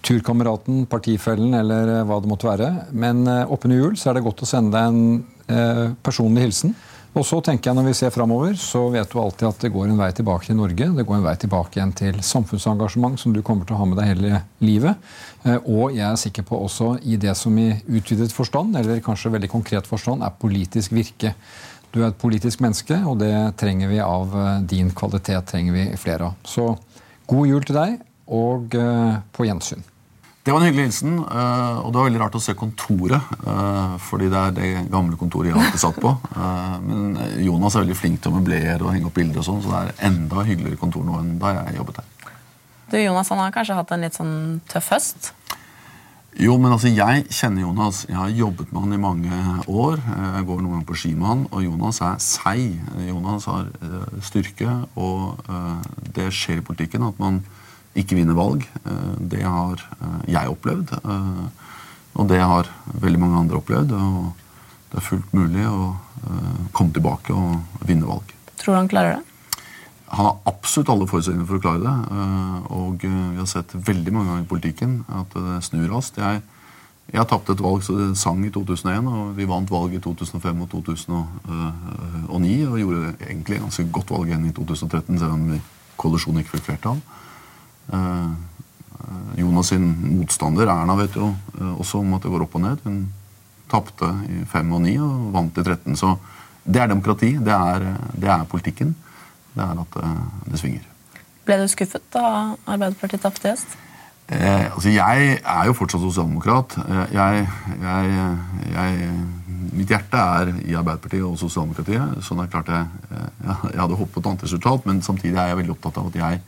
turkameraten, 0.06 0.84
partifellen 0.89 1.56
eller 1.58 2.04
hva 2.06 2.20
det 2.22 2.30
måtte 2.30 2.50
være. 2.50 2.68
Men 2.94 3.24
oppunder 3.25 3.80
jul 3.80 3.96
så 3.98 4.12
er 4.12 4.20
det 4.20 4.25
godt 4.27 4.44
å 4.46 4.50
sende 4.50 4.75
deg 4.75 4.92
en 4.92 5.96
personlig 6.06 6.44
hilsen. 6.46 6.75
Og 7.15 7.24
så 7.24 7.38
tenker 7.39 7.69
jeg 7.69 7.77
Når 7.77 7.86
vi 7.88 7.95
ser 7.95 8.12
framover, 8.12 8.57
så 8.60 8.81
vet 8.91 9.12
du 9.12 9.19
alltid 9.22 9.48
at 9.48 9.62
det 9.63 9.72
går 9.72 9.88
en 9.88 10.00
vei 10.00 10.10
tilbake 10.15 10.50
til 10.50 10.57
Norge. 10.60 10.89
Det 10.98 11.05
går 11.07 11.15
en 11.15 11.24
vei 11.24 11.36
tilbake 11.39 11.79
igjen 11.79 11.93
til 11.95 12.19
samfunnsengasjement 12.19 13.15
som 13.22 13.31
du 13.36 13.39
kommer 13.45 13.67
til 13.67 13.77
å 13.77 13.79
ha 13.79 13.88
med 13.88 14.01
deg 14.01 14.10
hele 14.12 14.41
livet. 14.60 15.00
Eh, 15.45 15.55
og 15.63 15.95
jeg 15.95 16.03
er 16.10 16.19
sikker 16.19 16.43
på 16.50 16.60
også 16.67 16.98
i 17.07 17.15
det 17.22 17.38
som 17.39 17.55
i 17.62 17.69
utvidet 17.88 18.36
forstand, 18.36 18.75
eller 18.81 19.00
kanskje 19.05 19.31
veldig 19.38 19.51
konkret 19.53 19.88
forstand, 19.88 20.27
er 20.27 20.36
politisk 20.41 20.91
virke. 20.95 21.31
Du 21.95 22.01
er 22.01 22.10
et 22.10 22.19
politisk 22.19 22.60
menneske, 22.60 23.00
og 23.07 23.22
det 23.24 23.31
trenger 23.62 23.93
vi 23.93 24.03
av 24.03 24.36
eh, 24.36 24.62
din 24.75 24.91
kvalitet. 24.91 25.48
trenger 25.48 25.79
vi 25.79 25.88
flere 26.01 26.34
av. 26.34 26.38
Så 26.43 26.74
god 27.31 27.48
jul 27.48 27.63
til 27.63 27.79
deg, 27.79 28.00
og 28.27 28.75
eh, 28.75 29.19
på 29.31 29.48
gjensyn. 29.48 29.88
Det 30.45 30.53
var 30.53 30.61
en 30.61 30.67
hyggelig 30.67 30.83
hilsen, 30.85 31.13
eh, 31.25 31.77
og 31.81 31.87
det 31.89 31.97
var 31.97 32.05
veldig 32.05 32.19
rart 32.21 32.35
å 32.37 32.39
se 32.43 32.53
kontoret. 32.53 33.31
Eh, 33.49 33.93
fordi 34.05 34.27
det 34.29 34.41
er 34.41 34.51
det 34.53 34.67
gamle 34.93 35.17
kontoret 35.17 35.49
jeg 35.49 35.57
alltid 35.57 35.81
satt 35.81 35.97
på. 36.03 36.11
Eh, 36.37 36.75
men 36.85 37.15
Jonas 37.41 37.73
er 37.73 37.81
veldig 37.81 37.97
flink 37.97 38.21
til 38.21 38.29
å 38.29 38.35
møblere 38.35 38.85
og 38.85 38.91
henge 38.93 39.09
opp 39.09 39.17
bilder, 39.17 39.41
og 39.41 39.47
sånn, 39.47 39.63
så 39.63 39.71
det 39.71 39.79
er 39.79 40.11
enda 40.11 40.43
hyggeligere 40.45 40.77
kontor 40.77 41.07
nå 41.07 41.17
enn 41.17 41.31
da 41.41 41.55
jeg 41.55 41.79
jobbet 41.79 41.97
her. 42.03 42.35
Du, 42.91 42.99
Jonas 42.99 43.33
han 43.33 43.41
har 43.41 43.57
kanskje 43.57 43.79
hatt 43.79 43.95
en 43.95 44.05
litt 44.05 44.19
sånn 44.19 44.37
tøff 44.69 44.91
høst? 44.93 45.31
Jo, 46.37 46.59
men 46.61 46.77
altså, 46.77 46.93
jeg 46.93 47.25
kjenner 47.33 47.65
Jonas. 47.65 48.05
Jeg 48.05 48.19
har 48.21 48.37
jobbet 48.37 48.69
med 48.69 48.85
han 48.85 48.93
i 48.93 49.01
mange 49.01 49.43
år. 49.65 49.97
Jeg 50.05 50.45
går 50.45 50.61
noen 50.61 50.75
ganger 50.75 50.89
på 50.91 51.01
ski 51.01 51.15
med 51.17 51.29
han, 51.31 51.45
og 51.49 51.65
Jonas 51.65 52.03
er 52.05 52.21
seig. 52.21 52.77
Jonas 53.07 53.49
har 53.49 53.73
styrke, 54.21 54.77
og 54.93 55.41
det 56.13 56.29
skjer 56.35 56.61
i 56.61 56.67
politikken 56.69 57.07
at 57.07 57.17
man 57.23 57.41
ikke 57.95 58.17
vinner 58.17 58.37
valg. 58.37 58.65
Eh, 58.83 59.13
det 59.19 59.43
har 59.43 59.79
eh, 59.79 60.17
jeg 60.35 60.51
opplevd. 60.51 60.95
Eh, 60.99 61.45
og 62.15 62.27
det 62.31 62.41
har 62.41 62.71
veldig 63.03 63.21
mange 63.21 63.39
andre 63.43 63.59
opplevd. 63.61 63.93
Og 63.95 64.33
det 64.91 64.99
er 64.99 65.07
fullt 65.09 65.31
mulig 65.35 65.65
å 65.67 65.95
komme 66.73 66.93
tilbake 66.95 67.33
og 67.35 67.83
vinne 67.85 68.07
valg. 68.07 68.31
Tror 68.57 68.71
du 68.71 68.77
han 68.79 68.87
klarer 68.89 69.17
det? 69.17 69.23
Han 70.15 70.29
har 70.29 70.37
absolutt 70.47 70.89
alle 70.89 71.07
forutsetninger 71.09 71.45
for 71.49 71.59
å 71.59 71.61
klare 71.61 71.83
det. 71.83 71.95
Og 72.73 73.03
vi 73.03 73.37
har 73.41 73.49
sett 73.51 73.75
veldig 73.75 74.13
mange 74.15 74.31
ganger 74.31 74.45
i 74.45 74.49
politikken 74.49 74.95
at 75.19 75.35
det 75.35 75.59
snur 75.67 75.91
raskt. 75.91 76.21
Jeg, 76.23 76.39
jeg 77.11 77.29
tapte 77.29 77.53
et 77.53 77.65
valg 77.65 77.83
som 77.85 78.15
sang 78.17 78.39
i 78.47 78.53
2001, 78.55 79.11
og 79.11 79.35
vi 79.35 79.49
vant 79.51 79.75
valget 79.75 79.99
i 79.99 80.05
2005 80.07 80.63
og 80.63 80.71
2009. 80.71 82.55
Og 82.71 82.79
gjorde 82.79 83.13
egentlig 83.27 83.61
ganske 83.65 83.87
godt 83.99 84.15
valg 84.15 84.31
igjen 84.31 84.47
i 84.47 84.55
2013, 84.55 85.19
selv 85.19 85.35
om 85.35 85.45
koalisjonen 85.99 86.41
ikke 86.41 86.55
fikk 86.55 86.69
flertall. 86.71 87.03
Eh, 87.94 88.34
Jonas 89.36 89.68
sin 89.68 89.86
motstander, 90.18 90.68
Erna, 90.68 90.96
vet 90.96 91.15
jo 91.18 91.30
eh, 91.60 91.74
også 91.80 92.01
om 92.01 92.15
at 92.18 92.25
det 92.25 92.32
går 92.34 92.46
opp 92.46 92.58
og 92.58 92.65
ned. 92.65 92.84
Hun 92.86 93.06
tapte 93.72 94.12
i 94.32 94.44
5 94.50 94.75
og 94.77 94.84
9 94.86 94.98
og 95.04 95.32
vant 95.36 95.60
i 95.60 95.65
13. 95.65 95.98
Så 96.00 96.15
det 96.63 96.82
er 96.82 96.92
demokrati. 96.92 97.36
Det 97.38 97.56
er, 97.56 97.88
det 98.15 98.30
er 98.32 98.46
politikken. 98.50 98.96
Det 99.56 99.63
er 99.63 99.82
at 99.82 99.98
det, 99.98 100.12
eh, 100.12 100.51
det 100.51 100.62
svinger. 100.62 100.92
Ble 101.46 101.60
du 101.62 101.68
skuffet 101.70 102.06
da 102.13 102.27
Arbeiderpartiet 102.65 103.22
tapte 103.22 103.48
i 103.48 103.54
høst? 103.54 103.75
Eh, 104.25 104.72
altså 104.72 104.89
jeg 104.89 105.36
er 105.38 105.65
jo 105.68 105.75
fortsatt 105.77 106.01
sosialdemokrat. 106.01 106.80
Jeg, 107.13 107.46
jeg, 107.84 108.38
jeg, 108.74 109.12
mitt 109.75 109.92
hjerte 109.92 110.24
er 110.39 110.56
i 110.63 110.74
Arbeiderpartiet 110.74 111.27
og 111.27 111.38
sosialdemokratiet. 111.38 112.24
sånn 112.25 112.42
er 112.42 112.50
klart 112.50 112.72
jeg, 112.74 112.88
jeg 113.46 113.77
hadde 113.77 114.00
håpet 114.00 114.15
på 114.15 114.24
et 114.24 114.32
annet 114.32 114.48
resultat, 114.48 114.89
men 114.89 115.04
samtidig 115.06 115.38
er 115.38 115.51
jeg 115.51 115.62
veldig 115.62 115.75
opptatt 115.75 116.01
av 116.01 116.10
at 116.10 116.22
jeg 116.24 116.42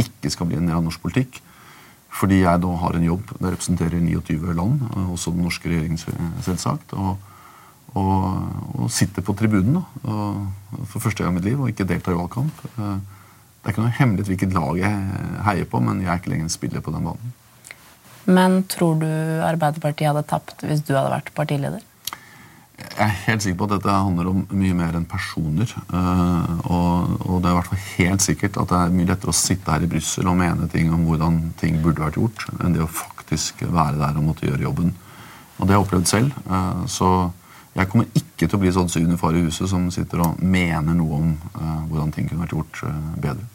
ikke 0.00 0.32
skal 0.32 0.48
bli 0.50 0.58
en 0.58 0.68
del 0.68 0.78
av 0.78 0.84
norsk 0.86 1.02
politikk. 1.02 1.40
Fordi 2.14 2.40
jeg 2.44 2.62
da 2.62 2.72
har 2.78 2.96
en 2.96 3.06
jobb 3.08 3.30
der 3.32 3.48
jeg 3.48 3.56
representerer 3.56 4.02
29 4.02 4.54
land, 4.54 4.82
også 5.10 5.32
den 5.34 5.46
norske 5.46 5.70
regjeringen 5.70 5.98
selvsagt. 6.46 6.94
Og, 6.94 7.16
og, 7.98 8.26
og 8.78 8.90
sitter 8.94 9.24
på 9.26 9.34
tribunen 9.38 9.80
da, 9.80 9.84
for 10.90 11.02
første 11.02 11.24
gang 11.24 11.34
i 11.34 11.38
mitt 11.38 11.48
liv 11.48 11.60
og 11.60 11.70
ikke 11.70 11.86
deltar 11.90 12.14
i 12.14 12.18
valgkamp. 12.18 12.62
Eh, 12.74 12.98
det 13.64 13.70
er 13.70 13.74
ikke 13.74 13.84
noe 13.86 13.96
hemmelighet 13.96 14.30
hvilket 14.30 14.54
lag 14.54 14.78
jeg 14.82 15.40
heier 15.46 15.68
på, 15.70 15.80
men 15.80 16.02
jeg 16.04 16.12
er 16.12 16.20
ikke 16.20 16.30
lenger 16.34 16.46
en 16.46 16.52
spiller 16.52 16.84
på 16.84 16.94
den 16.94 17.06
banen. 17.08 17.34
Men 18.24 18.62
tror 18.72 18.98
du 19.00 19.08
Arbeiderpartiet 19.44 20.10
hadde 20.10 20.24
tapt 20.28 20.64
hvis 20.64 20.84
du 20.84 20.94
hadde 20.94 21.12
vært 21.12 21.32
partileder? 21.36 21.82
Jeg 22.74 23.06
er 23.06 23.18
helt 23.28 23.42
sikker 23.44 23.58
på 23.60 23.66
at 23.68 23.72
dette 23.76 23.92
handler 23.94 24.28
om 24.30 24.40
mye 24.50 24.74
mer 24.74 24.96
enn 24.98 25.06
personer. 25.06 25.70
Uh, 25.92 26.58
og, 26.66 27.12
og, 27.22 27.36
det 27.42 27.46
er 27.46 27.52
i 27.52 27.58
hvert 27.58 27.70
fall 27.70 27.84
helt 27.84 28.24
sikkert 28.24 28.58
at 28.58 28.72
det 28.72 28.80
er 28.80 28.96
mye 28.96 29.08
lettere 29.10 29.30
å 29.30 29.38
sitte 29.38 29.70
her 29.70 29.86
i 29.86 29.90
Brussel 29.90 30.30
og 30.30 30.38
mene 30.40 30.66
ting 30.72 30.90
om 30.94 31.04
hvordan 31.06 31.38
ting 31.60 31.78
burde 31.84 32.02
vært 32.02 32.18
gjort, 32.18 32.44
enn 32.58 32.74
det 32.74 32.82
å 32.82 32.90
faktisk 32.90 33.62
være 33.62 34.00
der 34.00 34.18
og 34.18 34.26
måtte 34.26 34.48
gjøre 34.48 34.66
jobben. 34.66 34.90
Og 35.54 35.62
det 35.62 35.70
har 35.70 35.78
jeg 35.78 35.86
opplevd 35.86 36.10
selv. 36.10 36.42
Uh, 36.50 36.82
så 36.90 37.12
jeg 37.78 37.90
kommer 37.92 38.10
ikke 38.18 38.48
til 38.48 38.58
å 38.58 38.62
bli 38.64 38.74
sånn 38.74 38.90
syvende 38.90 39.20
far 39.22 39.38
i 39.38 39.44
huset 39.46 39.70
som 39.70 39.86
sitter 39.94 40.26
og 40.26 40.42
mener 40.42 40.98
noe 40.98 41.22
om 41.22 41.30
uh, 41.54 41.86
hvordan 41.92 42.10
ting 42.14 42.26
kunne 42.30 42.42
vært 42.42 42.58
gjort 42.58 42.82
bedre. 43.22 43.46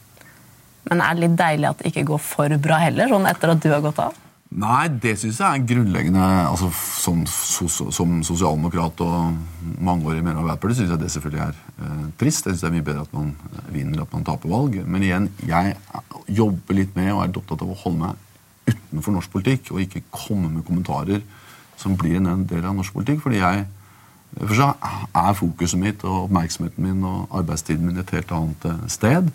Men 0.87 1.03
er 1.03 1.15
det 1.15 1.27
litt 1.27 1.37
deilig 1.39 1.69
at 1.73 1.83
det 1.83 1.91
ikke 1.91 2.07
går 2.13 2.23
for 2.23 2.59
bra 2.63 2.79
heller, 2.87 3.11
sånn 3.11 3.27
etter 3.27 3.51
at 3.51 3.63
du 3.63 3.71
har 3.71 3.83
gått 3.83 3.99
av? 3.99 4.15
Nei, 4.49 4.87
det 4.89 5.11
syns 5.21 5.37
jeg 5.43 5.45
er 5.45 5.65
grunnleggende 5.69 6.21
altså, 6.49 6.71
Som, 6.73 7.19
som 7.29 8.15
sosialdemokrat 8.25 9.01
og 9.05 9.35
mangeårig 9.77 10.23
medlem 10.23 10.41
av 10.41 10.47
Arbeiderpartiet 10.47 10.79
syns 10.79 10.93
jeg 10.95 11.01
det 11.03 11.11
selvfølgelig 11.13 11.43
er 11.43 11.59
eh, 11.85 12.07
trist. 12.17 12.47
Jeg 12.47 12.55
synes 12.55 12.63
det 12.63 12.69
er 12.69 12.75
mye 12.77 12.87
bedre 12.87 13.03
at 13.05 13.13
man 13.13 13.29
vinner 13.69 14.01
at 14.01 14.15
man 14.15 14.25
taper 14.25 14.49
valg. 14.49 14.79
Men 14.89 15.05
igjen, 15.05 15.29
jeg 15.45 15.75
jobber 16.39 16.79
litt 16.79 16.97
med 16.97 17.11
og 17.13 17.21
er 17.23 17.37
opptatt 17.43 17.61
av 17.65 17.75
å 17.75 17.77
holde 17.83 18.01
meg 18.07 18.25
utenfor 18.69 19.15
norsk 19.15 19.33
politikk 19.33 19.69
og 19.73 19.83
ikke 19.85 20.07
komme 20.13 20.49
med 20.49 20.65
kommentarer 20.65 21.21
som 21.79 21.95
blir 21.97 22.17
en 22.17 22.47
del 22.49 22.65
av 22.65 22.75
norsk 22.77 22.97
politikk. 22.97 23.21
fordi 23.21 23.43
jeg 23.43 23.67
for 24.37 24.53
så 24.53 24.73
er 25.17 25.37
fokuset 25.37 25.79
mitt 25.81 26.03
og 26.05 26.25
oppmerksomheten 26.27 26.85
min 26.85 27.05
og 27.05 27.31
arbeidstiden 27.33 27.85
min 27.85 27.97
et 28.01 28.11
helt 28.13 28.33
annet 28.33 28.65
eh, 28.69 28.83
sted. 28.89 29.31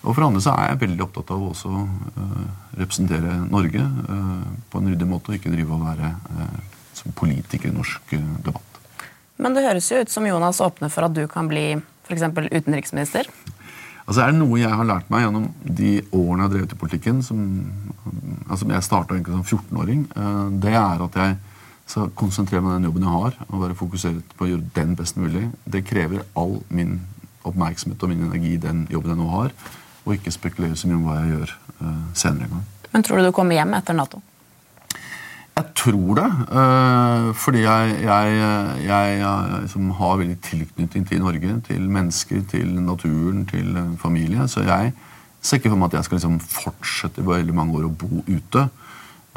Og 0.00 0.14
for 0.14 0.24
andre 0.24 0.40
så 0.40 0.54
er 0.56 0.70
jeg 0.70 0.80
veldig 0.80 1.04
opptatt 1.04 1.30
av 1.34 1.42
å 1.44 1.50
også 1.52 1.70
uh, 1.70 2.44
representere 2.80 3.34
Norge 3.50 3.82
uh, 3.84 4.39
på 4.70 4.80
en 4.80 4.90
ryddig 4.90 5.08
måte, 5.08 5.30
og 5.30 5.38
ikke 5.38 5.52
drive 5.52 5.76
og 5.76 5.86
være 5.86 6.10
uh, 6.30 6.58
som 6.96 7.14
politiker 7.16 7.70
i 7.70 7.76
norsk 7.76 8.14
debatt. 8.44 8.82
Men 9.40 9.56
det 9.56 9.64
høres 9.64 9.88
jo 9.88 10.00
ut 10.02 10.12
som 10.12 10.26
Jonas 10.28 10.60
åpner 10.60 10.92
for 10.92 11.06
at 11.06 11.16
du 11.16 11.24
kan 11.30 11.48
bli 11.48 11.72
f.eks. 12.10 12.26
utenriksminister? 12.50 13.30
Altså 14.04 14.24
er 14.24 14.32
det 14.32 14.40
noe 14.40 14.58
jeg 14.58 14.74
har 14.74 14.88
lært 14.88 15.10
meg 15.12 15.22
gjennom 15.22 15.46
de 15.62 15.92
årene 16.10 16.42
jeg 16.42 16.46
har 16.46 16.52
drevet 16.54 16.74
i 16.74 16.78
politikken 16.80 17.20
som, 17.22 17.44
altså 18.48 18.66
Jeg 18.66 18.82
starta 18.82 19.18
som 19.22 19.44
14-åring. 19.44 20.02
Det 20.60 20.74
er 20.74 21.04
at 21.06 21.18
jeg 21.20 21.36
skal 21.90 22.10
konsentrere 22.18 22.62
meg 22.64 22.72
om 22.72 22.80
den 22.80 22.88
jobben 22.88 23.06
jeg 23.06 23.14
har, 23.14 23.38
og 23.48 23.62
være 23.62 23.78
fokusert 23.78 24.34
på 24.36 24.46
å 24.46 24.50
gjøre 24.50 24.72
den 24.74 24.96
best 24.98 25.16
mulig. 25.18 25.44
Det 25.64 25.86
krever 25.86 26.24
all 26.38 26.58
min 26.68 26.98
oppmerksomhet 27.46 28.02
og 28.02 28.10
min 28.10 28.26
energi 28.26 28.56
i 28.56 28.62
den 28.62 28.84
jobben 28.90 29.14
jeg 29.14 29.22
nå 29.22 29.30
har 29.30 29.54
og 30.04 30.16
ikke 30.16 30.32
spekulere 30.32 30.76
så 30.78 30.88
mye 30.88 30.98
om 30.98 31.06
hva 31.06 31.18
jeg 31.20 31.32
gjør 31.34 31.54
senere 32.16 32.48
en 32.48 32.54
gang. 32.56 32.66
Men 32.90 33.06
tror 33.06 33.20
du 33.20 33.28
du 33.28 33.34
kommer 33.36 33.58
hjem 33.58 33.76
etter 33.78 33.96
Nato? 33.96 34.22
Jeg 35.60 35.74
tror 35.76 36.16
det. 36.16 36.26
Uh, 36.48 37.30
fordi 37.36 37.66
jeg, 37.66 37.96
jeg, 38.06 38.36
jeg, 38.86 39.16
jeg 39.20 39.86
har 39.98 40.20
veldig 40.20 40.36
tilknytning 40.46 41.06
til 41.08 41.20
Norge, 41.20 41.56
til 41.66 41.88
mennesker, 41.98 42.44
til 42.48 42.70
naturen, 42.80 43.44
til 43.50 43.76
familie. 44.00 44.48
Så 44.48 44.64
jeg 44.64 44.94
ser 45.40 45.60
ikke 45.60 45.72
for 45.72 45.80
meg 45.80 45.90
at 45.90 45.98
jeg 45.98 46.08
skal 46.08 46.16
liksom 46.20 46.38
fortsette 46.40 47.20
i 47.20 47.26
veldig 47.26 47.56
mange 47.56 47.76
år 47.76 47.90
å 47.90 47.92
bo 47.92 48.22
ute. 48.28 48.68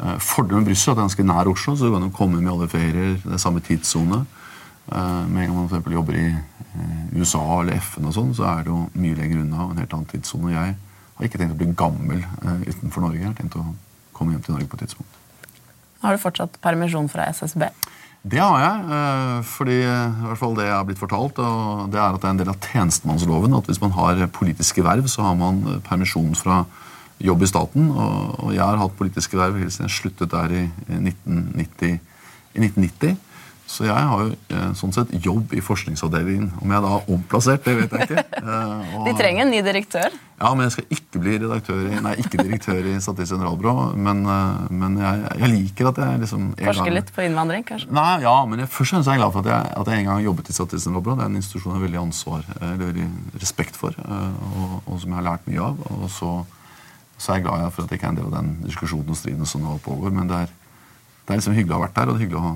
Eh, 0.00 0.16
Fordelen 0.20 0.62
med 0.62 0.70
Brussel 0.70 0.90
er 0.90 0.92
at 0.92 0.96
det 0.96 1.02
er 1.02 1.08
ganske 1.08 1.26
nær 1.28 1.50
Oslo, 1.52 1.76
så 1.76 1.88
du 1.88 1.94
kan 1.94 2.06
jo 2.06 2.14
komme 2.14 2.40
med 2.40 2.52
alle 2.52 2.68
ferier. 2.68 3.18
Det 3.22 3.36
er 3.36 3.42
samme 3.42 3.62
tidssone. 3.64 4.24
Eh, 4.92 5.24
Med 5.28 5.44
en 5.44 5.50
gang 5.50 5.56
man 5.56 5.68
for 5.68 5.92
jobber 5.92 6.18
i 6.18 6.26
eh, 6.28 7.18
USA 7.18 7.44
eller 7.60 7.80
FN, 7.80 8.08
og 8.08 8.16
sånn, 8.16 8.34
så 8.36 8.48
er 8.50 8.64
det 8.64 8.72
jo 8.72 8.84
mye 8.92 9.16
lenger 9.20 9.44
unna 9.44 9.68
en 9.70 9.80
helt 9.80 9.96
annen 9.96 10.10
tidssone. 10.12 10.52
Jeg 10.52 10.76
har 11.16 11.28
ikke 11.28 11.40
tenkt 11.40 11.56
å 11.56 11.60
bli 11.62 11.72
gammel 11.72 12.24
eh, 12.24 12.64
utenfor 12.68 13.06
Norge. 13.06 13.22
Jeg 13.22 13.30
har 13.30 13.38
tenkt 13.38 13.60
å 13.60 13.68
komme 14.12 14.34
hjem 14.34 14.44
til 14.44 14.56
Norge 14.56 14.68
på 14.68 14.80
et 14.80 14.86
tidspunkt. 14.88 15.23
Har 16.04 16.14
du 16.14 16.20
fortsatt 16.20 16.60
permisjon 16.64 17.08
fra 17.08 17.26
SSB? 17.32 17.64
Det 18.24 18.40
har 18.40 18.56
jeg, 18.60 18.84
eh, 18.96 19.40
fordi 19.44 19.78
eh, 19.84 20.14
i 20.22 20.28
hvert 20.30 20.40
fall 20.40 20.54
det 20.56 20.64
jeg 20.64 20.72
har 20.72 20.86
blitt 20.88 21.00
fortalt, 21.00 21.40
og 21.44 21.90
det 21.92 22.00
er 22.00 22.14
at 22.14 22.22
det 22.22 22.28
er 22.28 22.32
en 22.32 22.40
del 22.40 22.52
av 22.54 22.68
tjenestemannsloven 22.72 23.56
at 23.58 23.68
hvis 23.68 23.82
man 23.82 23.92
har 23.92 24.22
politiske 24.32 24.84
verv, 24.84 25.10
så 25.12 25.26
har 25.26 25.36
man 25.36 25.60
eh, 25.68 25.82
permisjon 25.84 26.32
fra 26.36 26.62
jobb 27.20 27.44
i 27.44 27.50
staten. 27.50 27.90
Og, 27.92 28.48
jeg 28.56 28.64
har 28.64 28.80
hatt 28.80 28.96
politiske 28.96 29.36
verv 29.38 29.60
helt 29.60 29.74
siden 29.74 29.90
jeg 29.90 29.96
sluttet 29.98 30.32
der 30.32 30.56
i 30.56 30.64
1990. 30.88 32.00
I 32.54 32.64
1990. 32.64 33.20
Så 33.74 33.82
jeg 33.88 33.94
har 34.06 34.20
jo 34.22 34.34
eh, 34.54 34.68
sånn 34.78 34.92
sett 34.94 35.10
jobb 35.24 35.50
i 35.56 35.60
forskningsavdelingen. 35.64 36.52
Om 36.62 36.70
jeg 36.76 36.82
da 36.84 36.90
er 36.94 37.08
omplassert, 37.10 37.64
det 37.66 37.72
vet 37.80 37.96
jeg 37.98 38.06
ikke. 38.08 38.22
Eh, 38.44 38.96
og- 38.98 39.06
De 39.08 39.12
trenger 39.18 39.42
en 39.46 39.50
ny 39.50 39.60
direktør. 39.64 40.12
ja, 40.38 40.48
men 40.54 40.66
jeg 40.66 40.72
skal 40.74 40.84
ikke 40.94 41.20
bli 41.22 41.32
redaktør 41.40 41.80
i, 41.88 42.00
nei, 42.04 42.12
ikke 42.20 42.42
direktør 42.44 42.86
i 42.90 42.92
Statistisk 43.00 43.32
sentralbyrå. 43.34 43.72
Men, 43.96 44.20
eh, 44.28 44.66
men 44.70 44.98
jeg, 45.00 45.22
jeg 45.40 45.50
liker 45.54 45.88
at 45.90 46.00
jeg 46.04 46.20
liksom 46.22 46.44
Forsker 46.58 46.84
gang- 46.84 46.94
litt 46.98 47.10
på 47.16 47.24
innvandring, 47.24 47.64
kanskje. 47.66 47.88
Nei, 47.96 48.20
ja, 48.22 48.34
men 48.46 48.62
jeg, 48.62 48.68
først 48.74 48.92
og 48.92 48.98
fremst 48.98 49.08
er 49.10 49.16
jeg 49.16 49.22
glad 49.24 49.32
for 49.34 49.42
at 49.46 49.50
jeg, 49.54 49.72
at 49.80 49.90
jeg 49.90 49.98
en 50.04 50.04
gang 50.10 50.18
har 50.20 50.26
jobbet 50.28 50.50
i 50.52 50.56
Statistisk 50.58 50.84
sentralbyrå. 50.90 51.16
Det 51.18 51.24
er 51.26 51.32
en 51.32 51.40
institusjon 51.40 51.72
jeg 51.72 51.78
har 51.80 51.86
veldig 51.88 52.02
ansvar, 52.04 52.44
eller 52.68 53.00
respekt 53.42 53.80
for, 53.80 53.96
og, 54.04 54.76
og 54.84 55.00
som 55.00 55.08
jeg 55.10 55.18
har 55.22 55.26
lært 55.32 55.48
mye 55.50 55.64
av. 55.72 55.80
Og 55.98 56.06
så, 56.12 56.30
så 57.16 57.32
er 57.32 57.40
jeg 57.40 57.48
glad 57.48 57.72
for 57.72 57.82
at 57.88 57.90
jeg 57.90 57.98
ikke 58.02 58.10
er 58.12 58.14
en 58.14 58.20
del 58.20 58.28
av 58.30 58.36
den 58.38 58.52
diskusjonen 58.68 59.10
og 59.10 59.18
striden 59.18 59.48
som 59.50 59.64
nå 59.66 59.80
pågår. 59.82 60.12
Men 60.14 60.28
det 60.30 60.44
er, 60.44 60.54
det 61.24 61.32
er 61.32 61.40
liksom 61.42 61.56
hyggelig 61.58 61.74
å 61.74 61.80
ha 61.80 61.86
vært 61.88 61.98
der, 61.98 62.12
og 62.12 62.14
det 62.14 62.20
er 62.22 62.26
hyggelig 62.28 62.42
å 62.44 62.46
ha 62.52 62.54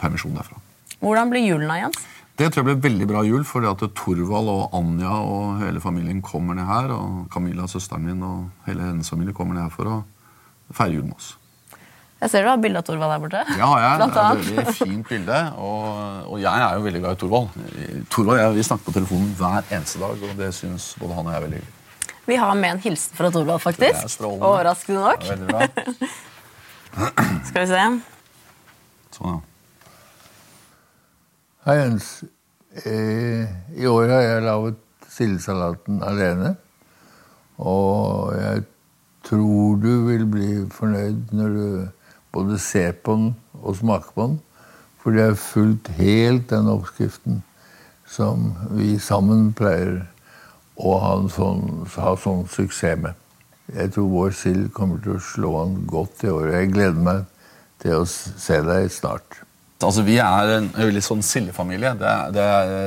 permisjon 0.00 0.34
derfra. 0.38 0.58
Hvordan 1.00 1.30
blir 1.32 1.44
julen 1.46 1.68
da, 1.70 1.76
Jens? 1.84 2.04
Det 2.36 2.50
tror 2.52 2.66
jeg 2.66 2.76
blir 2.76 2.90
veldig 2.90 3.06
bra 3.08 3.22
jul, 3.24 3.44
fordi 3.48 3.68
at 3.70 3.80
Torvald 3.96 4.48
og 4.52 4.74
Anja 4.76 5.14
og 5.24 5.60
hele 5.62 5.80
familien 5.80 6.18
kommer 6.24 6.56
ned 6.58 6.66
her. 6.68 6.90
Og 6.92 7.26
Camilla, 7.32 7.64
søsteren 7.70 8.04
min, 8.04 8.20
og 8.22 8.66
hele 8.68 8.84
hennes 8.90 9.08
familie 9.08 9.32
kommer 9.36 9.56
ned 9.56 9.62
her 9.68 9.72
for 9.72 9.88
å 9.88 9.96
feire 10.76 10.98
jul 10.98 11.06
med 11.08 11.16
oss. 11.16 11.30
Jeg 12.20 12.30
ser 12.32 12.44
du 12.44 12.48
har 12.48 12.60
bilde 12.60 12.80
av 12.80 12.84
Torvald 12.88 13.12
der 13.12 13.22
borte. 13.22 13.40
Har 13.60 13.80
jeg. 13.80 13.96
Blant 14.00 14.14
Det 14.14 14.20
er 14.20 14.28
annet. 14.28 14.44
et 14.44 14.56
veldig 14.56 14.74
fint 14.76 15.08
bilde. 15.08 15.40
Og, 15.60 16.28
og 16.32 16.38
jeg 16.40 16.64
er 16.66 16.76
jo 16.78 16.84
veldig 16.86 17.00
glad 17.04 17.16
i 17.16 17.20
Torvald. 17.20 17.48
Torvald 18.12 18.40
jeg, 18.40 18.54
Vi 18.56 18.64
snakker 18.68 18.84
på 18.90 18.94
telefonen 18.96 19.32
hver 19.40 19.72
eneste 19.76 20.00
dag, 20.00 20.22
og 20.28 20.36
det 20.40 20.52
syns 20.56 20.90
både 21.00 21.16
han 21.18 21.26
og 21.28 21.32
jeg 21.34 21.40
er 21.40 21.44
veldig 21.46 21.60
hyggelig. 21.60 21.72
Vi 22.26 22.38
har 22.42 22.54
med 22.58 22.70
en 22.74 22.80
hilsen 22.82 23.16
fra 23.20 23.30
Torvald, 23.30 23.60
faktisk. 23.62 24.16
Overraskende 24.28 25.04
nok. 25.04 25.24
Det 25.28 25.36
er 25.36 25.44
bra. 25.46 25.68
Skal 27.48 27.60
vi 27.62 27.66
se. 27.70 27.84
Sånn, 29.16 29.36
ja. 29.36 29.36
I 31.66 31.74
år 33.90 34.06
har 34.12 34.20
jeg 34.22 34.42
laget 34.42 34.74
sildesalaten 35.10 36.02
alene. 36.06 36.52
Og 37.58 38.30
jeg 38.36 38.62
tror 39.26 39.74
du 39.82 40.06
vil 40.06 40.26
bli 40.30 40.70
fornøyd 40.70 41.32
når 41.34 41.48
du 41.56 41.88
både 42.36 42.58
ser 42.62 42.92
på 42.92 43.16
den 43.18 43.32
og 43.62 43.76
smaker 43.80 44.12
på 44.14 44.22
den. 44.28 44.36
For 45.02 45.10
det 45.10 45.22
har 45.24 45.34
fulgt 45.40 45.88
helt 45.98 46.50
den 46.50 46.68
oppskriften 46.70 47.42
som 48.06 48.54
vi 48.70 48.98
sammen 49.02 49.52
pleier 49.56 50.06
å 50.76 50.98
ha, 51.02 51.28
sånn, 51.32 51.86
ha 51.96 52.16
sånn 52.20 52.46
suksess 52.52 52.98
med. 53.02 53.14
Jeg 53.74 53.90
tror 53.96 54.08
vår 54.12 54.30
sild 54.38 54.70
kommer 54.76 54.98
til 55.02 55.16
å 55.16 55.26
slå 55.32 55.50
an 55.64 55.74
godt 55.90 56.22
i 56.22 56.30
år. 56.30 56.46
Jeg 56.60 56.72
gleder 56.76 57.02
meg 57.10 57.20
til 57.82 57.92
å 58.04 58.06
se 58.06 58.62
deg 58.62 58.86
snart. 58.94 59.45
Altså, 59.84 60.02
Vi 60.06 60.16
er 60.22 60.52
en 60.56 60.70
litt 60.94 61.04
sånn 61.04 61.24
sildefamilie. 61.24 61.92
Det, 62.00 62.12
det, 62.32 62.46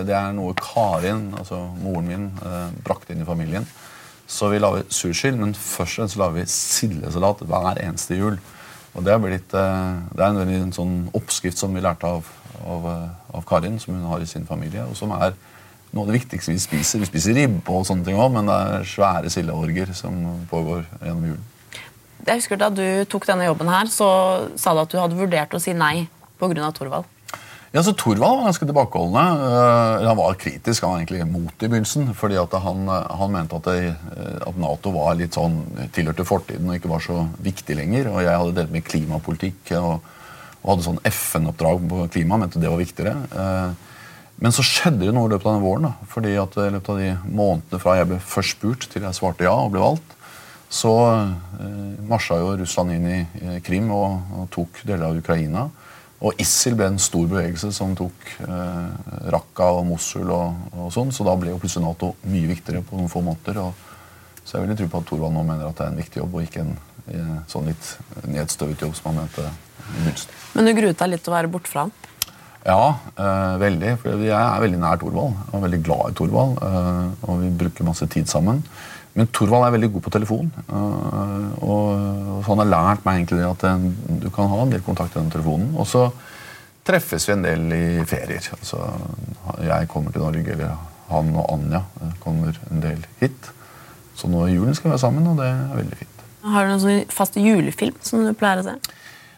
det 0.10 0.16
er 0.18 0.34
noe 0.34 0.56
Karin, 0.58 1.28
altså 1.38 1.62
moren 1.84 2.08
min, 2.10 2.26
eh, 2.42 2.72
brakte 2.86 3.14
inn 3.14 3.22
i 3.22 3.28
familien. 3.28 3.68
Så 4.30 4.50
vi 4.50 4.62
lager 4.62 4.88
sursild, 4.94 5.38
men 5.38 5.54
først 5.58 6.00
fremst 6.00 6.18
lager 6.18 6.40
vi 6.40 6.48
sildesalat 6.50 7.46
hver 7.50 7.82
eneste 7.82 8.18
jul. 8.18 8.40
Og 8.98 9.06
Det, 9.06 9.14
er 9.14 9.22
blitt, 9.22 9.54
eh, 9.54 10.02
det 10.16 10.24
er 10.24 10.34
en 10.34 10.42
veldig 10.42 10.60
en 10.64 10.76
sånn 10.76 10.98
oppskrift 11.14 11.62
som 11.62 11.78
vi 11.78 11.86
lærte 11.86 12.10
av, 12.10 12.26
av, 12.66 12.90
eh, 12.90 13.38
av 13.38 13.46
Karin, 13.46 13.78
som 13.80 13.94
hun 13.94 14.10
har 14.10 14.26
i 14.26 14.30
sin 14.30 14.50
familie, 14.50 14.90
og 14.90 14.98
som 14.98 15.14
er 15.14 15.38
noe 15.94 16.04
av 16.04 16.10
det 16.10 16.20
viktigste 16.20 16.54
vi 16.54 16.62
spiser. 16.62 17.06
Vi 17.06 17.10
spiser 17.10 17.38
ribbe 17.38 17.70
og 17.70 17.86
sånne 17.86 18.06
ting 18.06 18.18
òg, 18.18 18.34
men 18.34 18.50
det 18.50 18.58
er 18.58 18.90
svære 18.90 19.30
sildeorger 19.34 19.94
som 19.98 20.18
pågår 20.50 20.88
gjennom 21.04 21.26
julen. 21.34 21.46
Jeg 22.28 22.42
husker 22.42 22.58
Da 22.58 22.68
du 22.70 23.06
tok 23.06 23.26
denne 23.30 23.46
jobben, 23.46 23.70
her, 23.70 23.86
så 23.86 24.50
sa 24.60 24.74
du 24.74 24.82
at 24.82 24.92
du 24.92 24.98
hadde 25.00 25.18
vurdert 25.18 25.54
å 25.54 25.62
si 25.62 25.74
nei 25.74 26.10
pga. 26.40 26.72
Torvald. 26.76 27.16
Ja, 27.72 27.84
så 27.86 27.92
Torvald 27.94 28.40
var 28.40 28.48
ganske 28.48 28.66
tilbakeholdende. 28.66 29.46
Eh, 29.46 30.08
han 30.08 30.18
var 30.18 30.38
kritisk, 30.42 30.82
han 30.82 30.92
var 30.92 31.02
egentlig 31.04 31.26
mot 31.30 31.64
i 31.64 31.68
begynnelsen. 31.68 32.16
fordi 32.16 32.36
han, 32.36 32.88
eh, 32.90 33.18
han 33.18 33.32
mente 33.32 33.56
at, 33.56 33.64
det, 33.64 33.94
eh, 34.18 34.48
at 34.48 34.58
Nato 34.58 34.92
var 34.92 35.14
litt 35.14 35.38
sånn, 35.38 35.62
tilhørte 35.94 36.26
fortiden 36.26 36.68
og 36.68 36.76
ikke 36.76 36.90
var 36.90 37.00
så 37.00 37.28
viktig 37.38 37.76
lenger. 37.78 38.10
Og 38.10 38.24
jeg 38.24 38.38
hadde 38.38 38.56
delt 38.56 38.72
med 38.72 38.86
klimapolitikk 38.86 39.72
og, 39.78 40.02
og 40.64 40.72
hadde 40.72 40.88
sånn 40.88 41.04
FN-oppdrag 41.06 41.86
på 41.90 42.08
klima. 42.10 42.38
mente 42.38 42.60
det 42.60 42.72
var 42.72 42.82
viktigere. 42.82 43.76
Men 44.40 44.52
så 44.52 44.64
skjedde 44.64 45.06
det 45.06 45.14
noe 45.14 45.28
i 45.28 45.34
løpet 45.36 45.46
av 45.46 45.60
den 45.60 45.68
våren. 45.68 45.84
da, 45.92 45.94
fordi 46.08 46.34
at 46.42 46.58
i 46.58 46.72
løpet 46.74 46.90
av 46.90 46.98
de 46.98 47.12
månedene 47.28 47.80
fra 47.80 47.98
jeg 48.00 48.08
ble 48.08 48.20
først 48.20 48.58
spurt 48.58 48.90
til 48.90 49.04
jeg 49.04 49.14
svarte 49.14 49.46
ja 49.46 49.54
og 49.54 49.72
ble 49.76 49.84
valgt, 49.84 50.16
så 50.70 50.94
marsja 52.08 52.38
jo 52.40 52.56
Russland 52.58 52.94
inn 52.94 53.08
i 53.10 53.60
Krim 53.62 53.92
og, 53.92 54.22
og 54.34 54.50
tok 54.50 54.82
deler 54.86 55.10
av 55.10 55.18
Ukraina. 55.18 55.68
Og 56.20 56.42
ISIL 56.44 56.76
ble 56.76 56.90
en 56.92 57.00
stor 57.00 57.30
bevegelse 57.32 57.70
som 57.76 57.94
tok 57.96 58.26
eh, 58.44 59.30
Raqqa 59.32 59.70
og 59.78 59.86
Mosul. 59.88 60.28
Og, 60.36 60.66
og 60.76 60.92
sånn, 60.92 61.14
Så 61.16 61.24
da 61.28 61.36
ble 61.40 61.54
jo 61.54 61.62
plutselig 61.62 61.86
Nato 61.86 62.12
mye 62.28 62.50
viktigere 62.50 62.84
på 62.84 63.00
noen 63.00 63.12
få 63.12 63.24
måneder. 63.24 63.62
Og, 63.64 63.88
så 64.44 64.58
jeg 64.58 64.68
vil 64.68 64.80
tro 64.82 64.90
på 64.92 65.02
at 65.04 65.08
Thorvald 65.08 65.38
nå 65.38 65.46
mener 65.48 65.70
at 65.70 65.80
det 65.80 65.86
er 65.86 65.94
en 65.94 66.02
viktig 66.02 66.20
jobb, 66.20 66.36
og 66.36 66.44
ikke 66.44 66.66
en 66.66 66.76
eh, 67.08 67.34
sånn 67.48 67.72
litt 67.72 67.94
nedstøvet 68.28 68.84
jobb 68.84 68.98
som 69.00 69.12
han 69.12 69.22
mente 69.22 69.48
i 69.48 69.90
begynnelsen. 69.94 70.38
Men 70.58 70.68
du 70.68 70.76
gruet 70.82 71.04
deg 71.04 71.14
litt 71.14 71.24
til 71.24 71.32
å 71.32 71.38
være 71.38 71.54
borte 71.56 71.72
fra 71.72 71.88
han. 71.88 71.96
Ja, 72.68 72.84
eh, 73.16 73.56
veldig. 73.62 73.96
For 74.02 74.28
jeg 74.28 74.36
er 74.36 74.64
veldig 74.66 74.80
nær 74.82 75.00
Thorvald. 75.00 75.40
Er 75.54 75.64
veldig 75.64 75.82
glad 75.88 76.12
i 76.12 76.20
Thorvald. 76.20 76.60
Eh, 76.68 77.30
og 77.30 77.44
vi 77.46 77.54
bruker 77.64 77.88
masse 77.88 78.08
tid 78.12 78.28
sammen. 78.28 78.60
Men 79.18 79.30
Thorvald 79.34 79.66
er 79.68 79.74
veldig 79.76 79.90
god 79.96 80.06
på 80.06 80.14
telefon. 80.14 80.52
Eh, 80.68 81.64
og, 81.66 82.44
han 82.46 82.62
har 82.64 82.70
lært 82.70 83.06
meg 83.06 83.20
egentlig 83.20 83.46
at 83.48 83.66
eh, 83.68 83.88
du 84.24 84.30
kan 84.34 84.52
ha 84.52 84.60
en 84.64 84.74
del 84.74 84.84
kontakt 84.86 85.16
gjennom 85.16 85.32
telefonen. 85.34 85.72
Og 85.80 85.88
så 85.90 86.06
treffes 86.88 87.28
vi 87.28 87.36
en 87.36 87.46
del 87.46 87.66
i 87.76 87.84
ferier. 88.10 88.52
Altså, 88.58 88.84
jeg 89.66 89.90
kommer 89.92 90.16
til 90.16 90.26
Norge, 90.26 90.56
eller 90.56 90.78
han 91.10 91.34
og 91.36 91.50
Anja 91.56 91.84
eh, 92.02 92.14
kommer 92.24 92.62
en 92.70 92.86
del 92.86 93.04
hit. 93.22 93.52
Så 94.20 94.30
nå 94.30 94.46
i 94.48 94.56
julen 94.56 94.78
skal 94.78 94.90
vi 94.90 94.96
være 94.96 95.06
sammen, 95.08 95.28
og 95.32 95.42
det 95.42 95.50
er 95.50 95.76
veldig 95.80 96.00
fint. 96.00 96.24
Har 96.50 96.66
du 96.66 96.72
noen 96.72 96.84
sånn 96.84 97.12
fast 97.12 97.36
julefilm 97.40 97.98
som 98.06 98.24
du 98.24 98.32
pleier 98.38 98.62
å 98.62 98.68
se? 98.70 98.78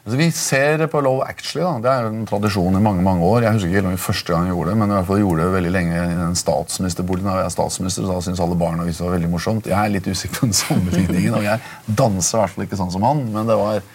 Altså, 0.01 0.17
vi 0.17 0.27
ser 0.33 0.81
på 0.89 1.01
Love 1.05 1.25
Actually. 1.29 1.61
da. 1.61 1.79
Det 1.79 1.91
er 1.91 2.07
en 2.09 2.25
tradisjon 2.25 2.77
i 2.77 2.81
mange 2.81 3.03
mange 3.05 3.21
år. 3.21 3.43
Jeg 3.45 3.53
husker 3.53 3.69
ikke 3.69 3.83
helt 3.85 4.01
første 4.01 4.33
gang 4.33 4.47
gjorde 4.49 4.71
det, 4.71 4.77
men 4.79 4.89
i 4.89 4.95
hvert 4.95 5.09
fall 5.11 5.21
gjorde 5.21 5.43
det 5.43 5.53
veldig 5.53 5.73
lenge 5.75 5.99
i 5.99 6.15
den 6.17 6.39
statsministerboligen. 6.39 7.29
Da 7.29 7.35
jeg 7.37 7.49
er 7.49 7.53
statsminister, 7.53 8.07
så 8.07 8.15
da 8.15 8.23
syntes 8.25 8.41
alle 8.41 8.57
barna 8.57 8.87
det 8.87 8.97
var 8.97 9.13
veldig 9.13 9.29
morsomt. 9.29 9.69
Jeg 9.69 9.77
er 9.77 9.93
litt 9.93 10.09
usikker 10.09 10.39
på 10.39 10.49
den 10.49 10.57
sammenligningen, 10.63 11.37
og 11.37 11.45
jeg 11.45 11.61
danser 11.85 12.37
i 12.37 12.41
hvert 12.41 12.55
fall 12.55 12.65
ikke 12.65 12.81
sånn 12.81 12.93
som 12.97 13.05
han. 13.05 13.23
Men 13.35 13.53
det 13.53 13.59
var, 13.61 13.85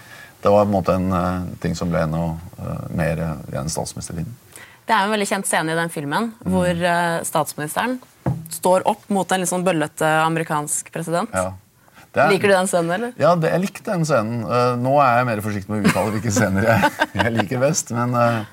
det 0.46 0.54
var 0.54 0.62
på 0.62 0.70
en 0.70 0.76
måte 0.76 0.96
en 1.00 1.10
uh, 1.10 1.50
ting 1.64 1.74
som 1.74 1.90
ble 1.90 2.06
enda 2.06 2.22
uh, 2.38 2.86
mer 2.94 3.26
uh, 3.26 3.34
i 3.50 3.58
en 3.58 3.72
statsministerlinje. 3.72 4.62
Det 4.86 4.94
er 4.94 5.02
en 5.02 5.10
veldig 5.10 5.26
kjent 5.26 5.50
scene 5.50 5.74
i 5.74 5.80
den 5.80 5.90
filmen 5.90 6.30
hvor 6.46 6.70
uh, 6.70 7.18
statsministeren 7.26 7.98
står 8.54 8.86
opp 8.86 9.08
mot 9.10 9.26
en 9.26 9.42
litt 9.42 9.50
sånn 9.50 9.66
bøllete 9.66 10.06
amerikansk 10.22 10.94
president. 10.94 11.34
Ja. 11.34 11.56
Det 12.16 12.22
er- 12.24 12.30
Liker 12.32 12.48
du 12.48 12.54
den 12.56 12.68
scenen, 12.70 12.90
eller? 12.96 13.10
Ja, 13.20 13.34
det, 13.36 13.50
jeg 13.52 13.60
likte 13.66 13.90
den 13.92 14.04
scenen. 14.08 14.38
Uh, 14.48 14.72
nå 14.80 14.94
er 15.04 15.18
jeg 15.18 15.26
mer 15.28 15.40
forsiktig 15.44 15.68
med 15.68 15.84
å 15.84 15.90
uttale 15.90 16.12
hvilke 16.14 16.30
scener 16.32 16.64
jeg, 16.64 16.92
jeg 17.20 17.32
liker 17.34 17.60
best. 17.60 17.90
Men, 17.92 18.14
uh, 18.16 18.46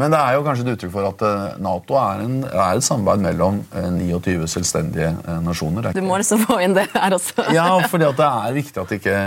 men 0.00 0.14
det 0.14 0.20
er 0.24 0.38
jo 0.38 0.44
kanskje 0.46 0.64
et 0.64 0.70
uttrykk 0.72 0.92
for 0.94 1.08
at 1.10 1.24
uh, 1.28 1.58
Nato 1.60 1.98
er, 2.00 2.22
en, 2.24 2.38
er 2.48 2.78
et 2.80 2.86
samarbeid 2.86 3.20
mellom 3.26 3.58
eh, 3.76 3.90
29 3.98 4.46
selvstendige 4.48 5.10
nasjoner. 5.44 5.84
Det 5.84 5.90
er 5.92 6.00
Du 6.00 6.06
må 6.08 6.16
liksom 6.22 6.40
få 6.48 6.56
inn 6.64 6.72
det 6.78 6.86
her 6.94 7.12
også. 7.18 7.44
Ja, 7.58 7.66
for 7.92 8.00
det 8.00 8.08
er 8.16 8.56
viktig 8.56 8.80
at 8.80 8.94
ikke 8.96 9.18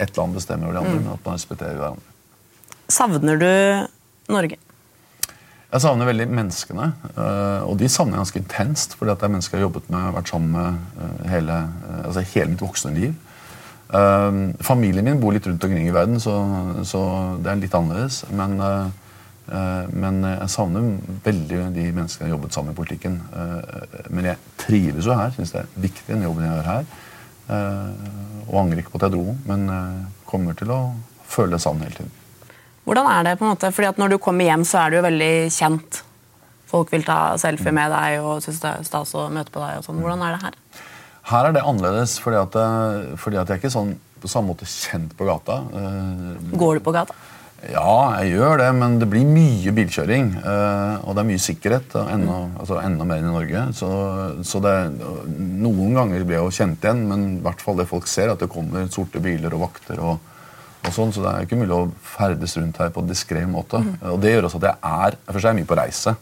ett 0.00 0.16
land 0.16 0.40
bestemmer 0.40 0.70
over 0.70 0.78
de 0.78 0.84
andre, 0.86 1.02
men 1.02 1.12
at 1.18 1.28
man 1.28 1.36
respekterer 1.36 1.76
hverandre. 1.76 2.08
Savner 2.96 3.36
du 3.44 4.32
Norge? 4.32 4.56
Jeg 5.74 5.82
savner 5.82 6.06
veldig 6.08 6.28
menneskene, 6.30 6.88
eh, 7.12 7.60
og 7.68 7.76
de 7.80 7.88
savner 7.92 8.16
jeg 8.16 8.24
ganske 8.24 8.40
intenst. 8.40 8.96
fordi 8.96 9.12
det 9.12 9.28
er 9.28 9.32
mennesker 9.36 9.58
jeg 9.58 9.60
har 9.64 9.68
jobbet 9.68 9.92
med, 9.92 10.08
vært 10.16 10.32
sammen 10.32 10.56
med 10.56 11.28
hele, 11.28 11.60
altså 12.06 12.24
hele 12.32 12.54
mitt 12.54 12.64
voksne 12.64 12.96
liv. 12.96 13.14
Eh, 13.92 14.32
Familien 14.64 15.04
min 15.04 15.20
bor 15.20 15.34
litt 15.34 15.46
rundt 15.46 15.64
omkring 15.64 15.88
i 15.88 15.94
verden, 15.94 16.20
så, 16.20 16.34
så 16.88 17.02
det 17.42 17.52
er 17.52 17.62
litt 17.62 17.76
annerledes. 17.76 18.22
Men, 18.34 18.56
uh, 18.60 18.88
uh, 19.50 19.84
men 19.92 20.22
jeg 20.24 20.50
savner 20.54 20.88
veldig 21.26 21.60
de 21.76 21.88
menneskene 21.90 22.26
jeg 22.26 22.30
har 22.30 22.36
jobbet 22.36 22.56
sammen 22.56 22.72
med 22.72 22.78
i 22.78 22.80
politikken. 22.82 23.20
Eh, 23.34 24.10
Men 24.10 24.30
jeg 24.32 24.52
trives 24.60 25.08
jo 25.08 25.16
her, 25.18 25.34
syns 25.36 25.54
det 25.54 25.62
er 25.64 25.72
viktig 25.88 26.14
den 26.14 26.26
jobben 26.26 26.46
jeg 26.46 26.56
gjør 26.56 26.70
her. 26.72 26.86
Og 28.48 28.54
angrer 28.56 28.80
ikke 28.80 28.94
på 28.94 29.00
at 29.02 29.04
jeg 29.04 29.12
dro, 29.18 29.34
men 29.44 29.66
kommer 30.24 30.56
til 30.56 30.70
å 30.72 30.78
føle 31.28 31.52
det 31.52 31.60
savnet 31.60 31.90
hele 31.90 31.98
tiden. 31.98 32.14
Hvordan 32.88 33.08
er 33.08 33.26
det 33.26 33.34
på 33.36 33.44
en 33.44 33.52
måte, 33.52 33.70
fordi 33.72 33.88
at 33.88 34.00
Når 34.00 34.14
du 34.14 34.18
kommer 34.18 34.44
hjem, 34.44 34.64
så 34.64 34.80
er 34.80 34.90
du 34.90 34.96
jo 34.96 35.04
veldig 35.04 35.34
kjent. 35.52 36.02
Folk 36.68 36.92
vil 36.92 37.04
ta 37.04 37.36
selfie 37.40 37.72
med 37.72 37.92
deg 37.92 38.24
og 38.24 38.42
syns 38.44 38.60
det 38.62 38.70
er 38.70 38.88
stas 38.88 39.12
å 39.14 39.28
møte 39.32 39.52
på 39.52 39.60
deg. 39.60 39.78
og 39.78 39.84
sånn. 39.84 40.00
Hvordan 40.00 40.24
er 40.24 40.34
det 40.34 40.42
her? 40.42 40.56
Her 41.30 41.48
er 41.48 41.54
det 41.56 41.62
annerledes, 41.64 42.18
fordi 42.20 42.36
at, 42.42 42.56
eh, 42.60 43.14
fordi 43.16 43.38
at 43.40 43.48
jeg 43.48 43.56
er 43.56 43.62
ikke 43.62 43.72
sånn 43.72 43.94
på 44.20 44.28
samme 44.28 44.52
måte 44.52 44.66
kjent 44.68 45.14
på 45.16 45.24
gata. 45.28 45.62
Eh, 45.76 46.56
Går 46.56 46.78
du 46.78 46.84
på 46.84 46.92
gata? 46.92 47.14
Ja, 47.64 48.20
jeg 48.20 48.34
gjør 48.36 48.58
det, 48.60 48.66
men 48.76 48.98
det 49.00 49.06
blir 49.08 49.24
mye 49.24 49.72
bilkjøring. 49.72 50.26
eh, 50.36 50.98
og 51.04 51.14
det 51.16 51.22
er 51.22 51.28
mye 51.30 51.40
sikkerhet. 51.40 51.94
Enda, 52.12 52.50
altså 52.60 52.76
enda 52.82 53.06
mer 53.08 53.22
enn 53.22 53.30
i 53.30 53.32
Norge. 53.32 53.62
Så, 53.72 53.88
så 54.44 54.60
det, 54.60 54.74
noen 55.38 55.94
ganger 55.96 56.24
blir 56.28 56.36
jeg 56.36 56.44
jo 56.44 56.52
kjent 56.58 56.84
igjen, 56.84 57.00
men 57.08 57.24
i 57.38 57.40
hvert 57.40 57.64
fall 57.64 57.76
det 57.80 57.88
folk 57.88 58.06
ser, 58.06 58.28
at 58.34 58.38
det 58.44 58.50
kommer 58.52 58.84
sorte 58.92 59.22
biler 59.24 59.56
og 59.56 59.64
vakter. 59.64 59.96
og, 60.04 60.18
og 60.84 60.92
sånn, 60.92 61.12
Så 61.16 61.24
det 61.24 61.32
er 61.32 61.46
ikke 61.48 61.56
mulig 61.62 61.72
å 61.72 61.88
ferdes 62.04 62.56
rundt 62.60 62.76
her 62.84 62.92
på 62.92 63.00
en 63.00 63.08
diskré 63.08 63.46
måte. 63.48 63.80
Og 64.12 64.20
det 64.20 64.34
gjør 64.34 64.50
også 64.50 64.60
at 64.60 64.68
jeg 64.68 64.76
er 64.84 65.16
Først 65.32 65.44
er 65.44 65.48
jeg 65.54 65.60
mye 65.62 65.72
på 65.72 65.80
reise. 65.80 66.16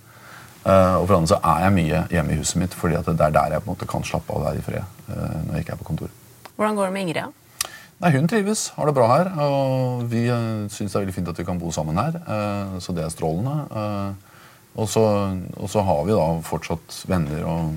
Eh, 0.64 0.96
og 0.96 1.07
for 1.07 1.16
andre 1.18 1.33
så 1.35 1.38
er 1.42 1.66
jeg 1.66 1.77
mye 1.79 2.03
hjemme 2.14 2.35
i 2.35 2.40
huset 2.40 2.61
mitt, 2.62 2.75
fordi 2.75 2.98
at 2.98 3.07
det 3.07 3.20
er 3.20 3.37
der 3.37 3.57
jeg 3.57 3.64
på 3.64 3.70
en 3.70 3.75
måte 3.75 3.88
kan 3.90 4.05
slappe 4.07 4.33
av 4.33 4.40
og 4.40 4.48
være 4.48 4.59
i 4.62 4.66
fred. 4.66 4.98
eh, 5.09 5.38
når 5.46 5.55
jeg 5.55 5.66
ikke 5.66 5.72
er 5.77 5.81
på 5.85 5.90
kontor. 5.92 6.12
Hvordan 6.57 6.77
går 6.77 6.85
det 6.90 6.92
med 6.92 7.09
Ingrid? 7.09 7.38
Nei, 8.03 8.11
Hun 8.16 8.27
trives, 8.27 8.72
har 8.75 8.87
det 8.87 8.94
bra 8.96 9.07
her. 9.07 9.29
Og 9.46 10.03
vi 10.11 10.25
uh, 10.27 10.66
syns 10.66 10.90
det 10.90 10.96
er 10.96 11.05
veldig 11.05 11.14
fint 11.14 11.29
at 11.31 11.38
vi 11.38 11.46
kan 11.46 11.59
bo 11.59 11.70
sammen 11.70 11.98
her. 12.01 12.18
eh, 12.18 12.79
så 12.83 12.92
det 12.92 13.05
er 13.05 13.14
strålende. 13.14 13.55
Eh, 13.70 14.31
og, 14.75 14.88
så, 14.88 15.83
har 15.87 16.05
vi 16.09 16.16
da 16.16 16.27
fortsatt 16.42 17.03
venner 17.07 17.44
og 17.46 17.77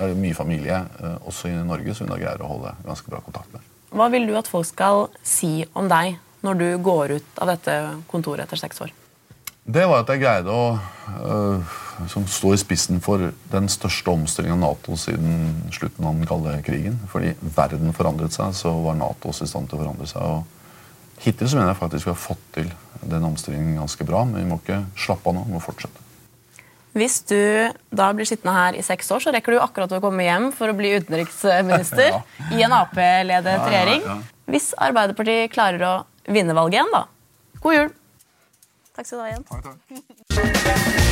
eh, 0.00 0.14
mye 0.16 0.34
familie 0.34 0.80
eh, 0.80 1.16
også 1.28 1.52
i 1.52 1.56
Norge, 1.68 1.94
så 1.94 2.04
hun 2.04 2.14
da 2.14 2.18
greier 2.18 2.42
å 2.42 2.50
holde 2.54 2.74
ganske 2.86 3.12
bra 3.12 3.20
kontakt 3.22 3.52
med. 3.54 3.62
Hva 3.94 4.08
vil 4.10 4.26
du 4.26 4.34
at 4.38 4.48
folk 4.50 4.66
skal 4.66 5.06
si 5.22 5.60
om 5.76 5.86
deg 5.92 6.16
når 6.42 6.58
du 6.62 6.68
går 6.82 7.18
ut 7.20 7.42
av 7.42 7.52
dette 7.52 7.76
kontoret 8.10 8.46
etter 8.46 8.58
seks 8.58 8.82
år? 8.82 8.94
Det 9.66 9.82
var 9.90 10.04
at 10.04 10.10
jeg 10.14 10.22
greide 10.22 10.52
å 10.54 10.66
øh, 10.76 11.76
som 12.10 12.26
i 12.52 12.58
spissen 12.60 13.00
for 13.02 13.30
den 13.50 13.68
største 13.72 14.12
omstillingen 14.12 14.60
av 14.62 14.76
Nato 14.76 14.96
siden 15.00 15.56
slutten 15.74 16.06
av 16.06 16.14
den 16.14 16.28
kalde 16.28 16.54
krigen. 16.66 16.98
Fordi 17.10 17.32
verden 17.56 17.94
forandret 17.96 18.36
seg, 18.36 18.54
så 18.54 18.72
var 18.84 18.98
Nato 18.98 19.32
også 19.32 19.46
i 19.46 19.50
stand 19.50 19.70
til 19.70 19.78
å 19.78 19.82
forandre 19.82 20.08
seg. 20.10 20.22
og 20.22 21.22
Hittil 21.24 21.48
så 21.48 21.58
mener 21.58 21.72
jeg 21.72 21.80
faktisk 21.80 22.06
vi 22.06 22.12
har 22.12 22.20
fått 22.20 22.44
til 22.54 22.70
den 23.06 23.24
omstillingen 23.24 23.78
ganske 23.80 24.06
bra, 24.06 24.22
men 24.28 24.42
vi 24.42 24.50
må 24.50 24.60
ikke 24.60 24.82
slappe 25.06 25.32
av 25.32 25.38
nå. 25.38 25.46
Vi 25.48 25.56
må 25.56 25.62
fortsette. 25.64 26.04
Hvis 26.96 27.18
du 27.28 27.36
da 27.92 28.06
blir 28.16 28.28
sittende 28.28 28.54
her 28.56 28.76
i 28.78 28.84
seks 28.84 29.10
år, 29.12 29.20
så 29.24 29.32
rekker 29.34 29.52
du 29.52 29.60
akkurat 29.60 29.92
å 29.92 30.00
komme 30.04 30.24
hjem 30.24 30.48
for 30.56 30.72
å 30.72 30.76
bli 30.76 30.94
utenriksminister 30.96 32.08
Ja. 32.14 32.22
i 32.56 32.62
en 32.64 32.76
Ap-ledet 32.76 33.52
Ja, 33.52 33.60
ja, 33.60 33.68
regjering. 33.68 34.24
Hvis 34.48 34.70
Arbeiderpartiet 34.78 35.52
klarer 35.52 35.84
å 35.84 35.94
vinne 36.32 36.56
valget 36.56 36.78
igjen, 36.80 36.94
da. 36.94 37.06
God 37.60 37.76
jul! 37.76 37.94
Takk 38.96 39.06
skal 39.06 39.18
du 39.18 39.22
ha 39.22 39.28
igjen. 39.28 41.02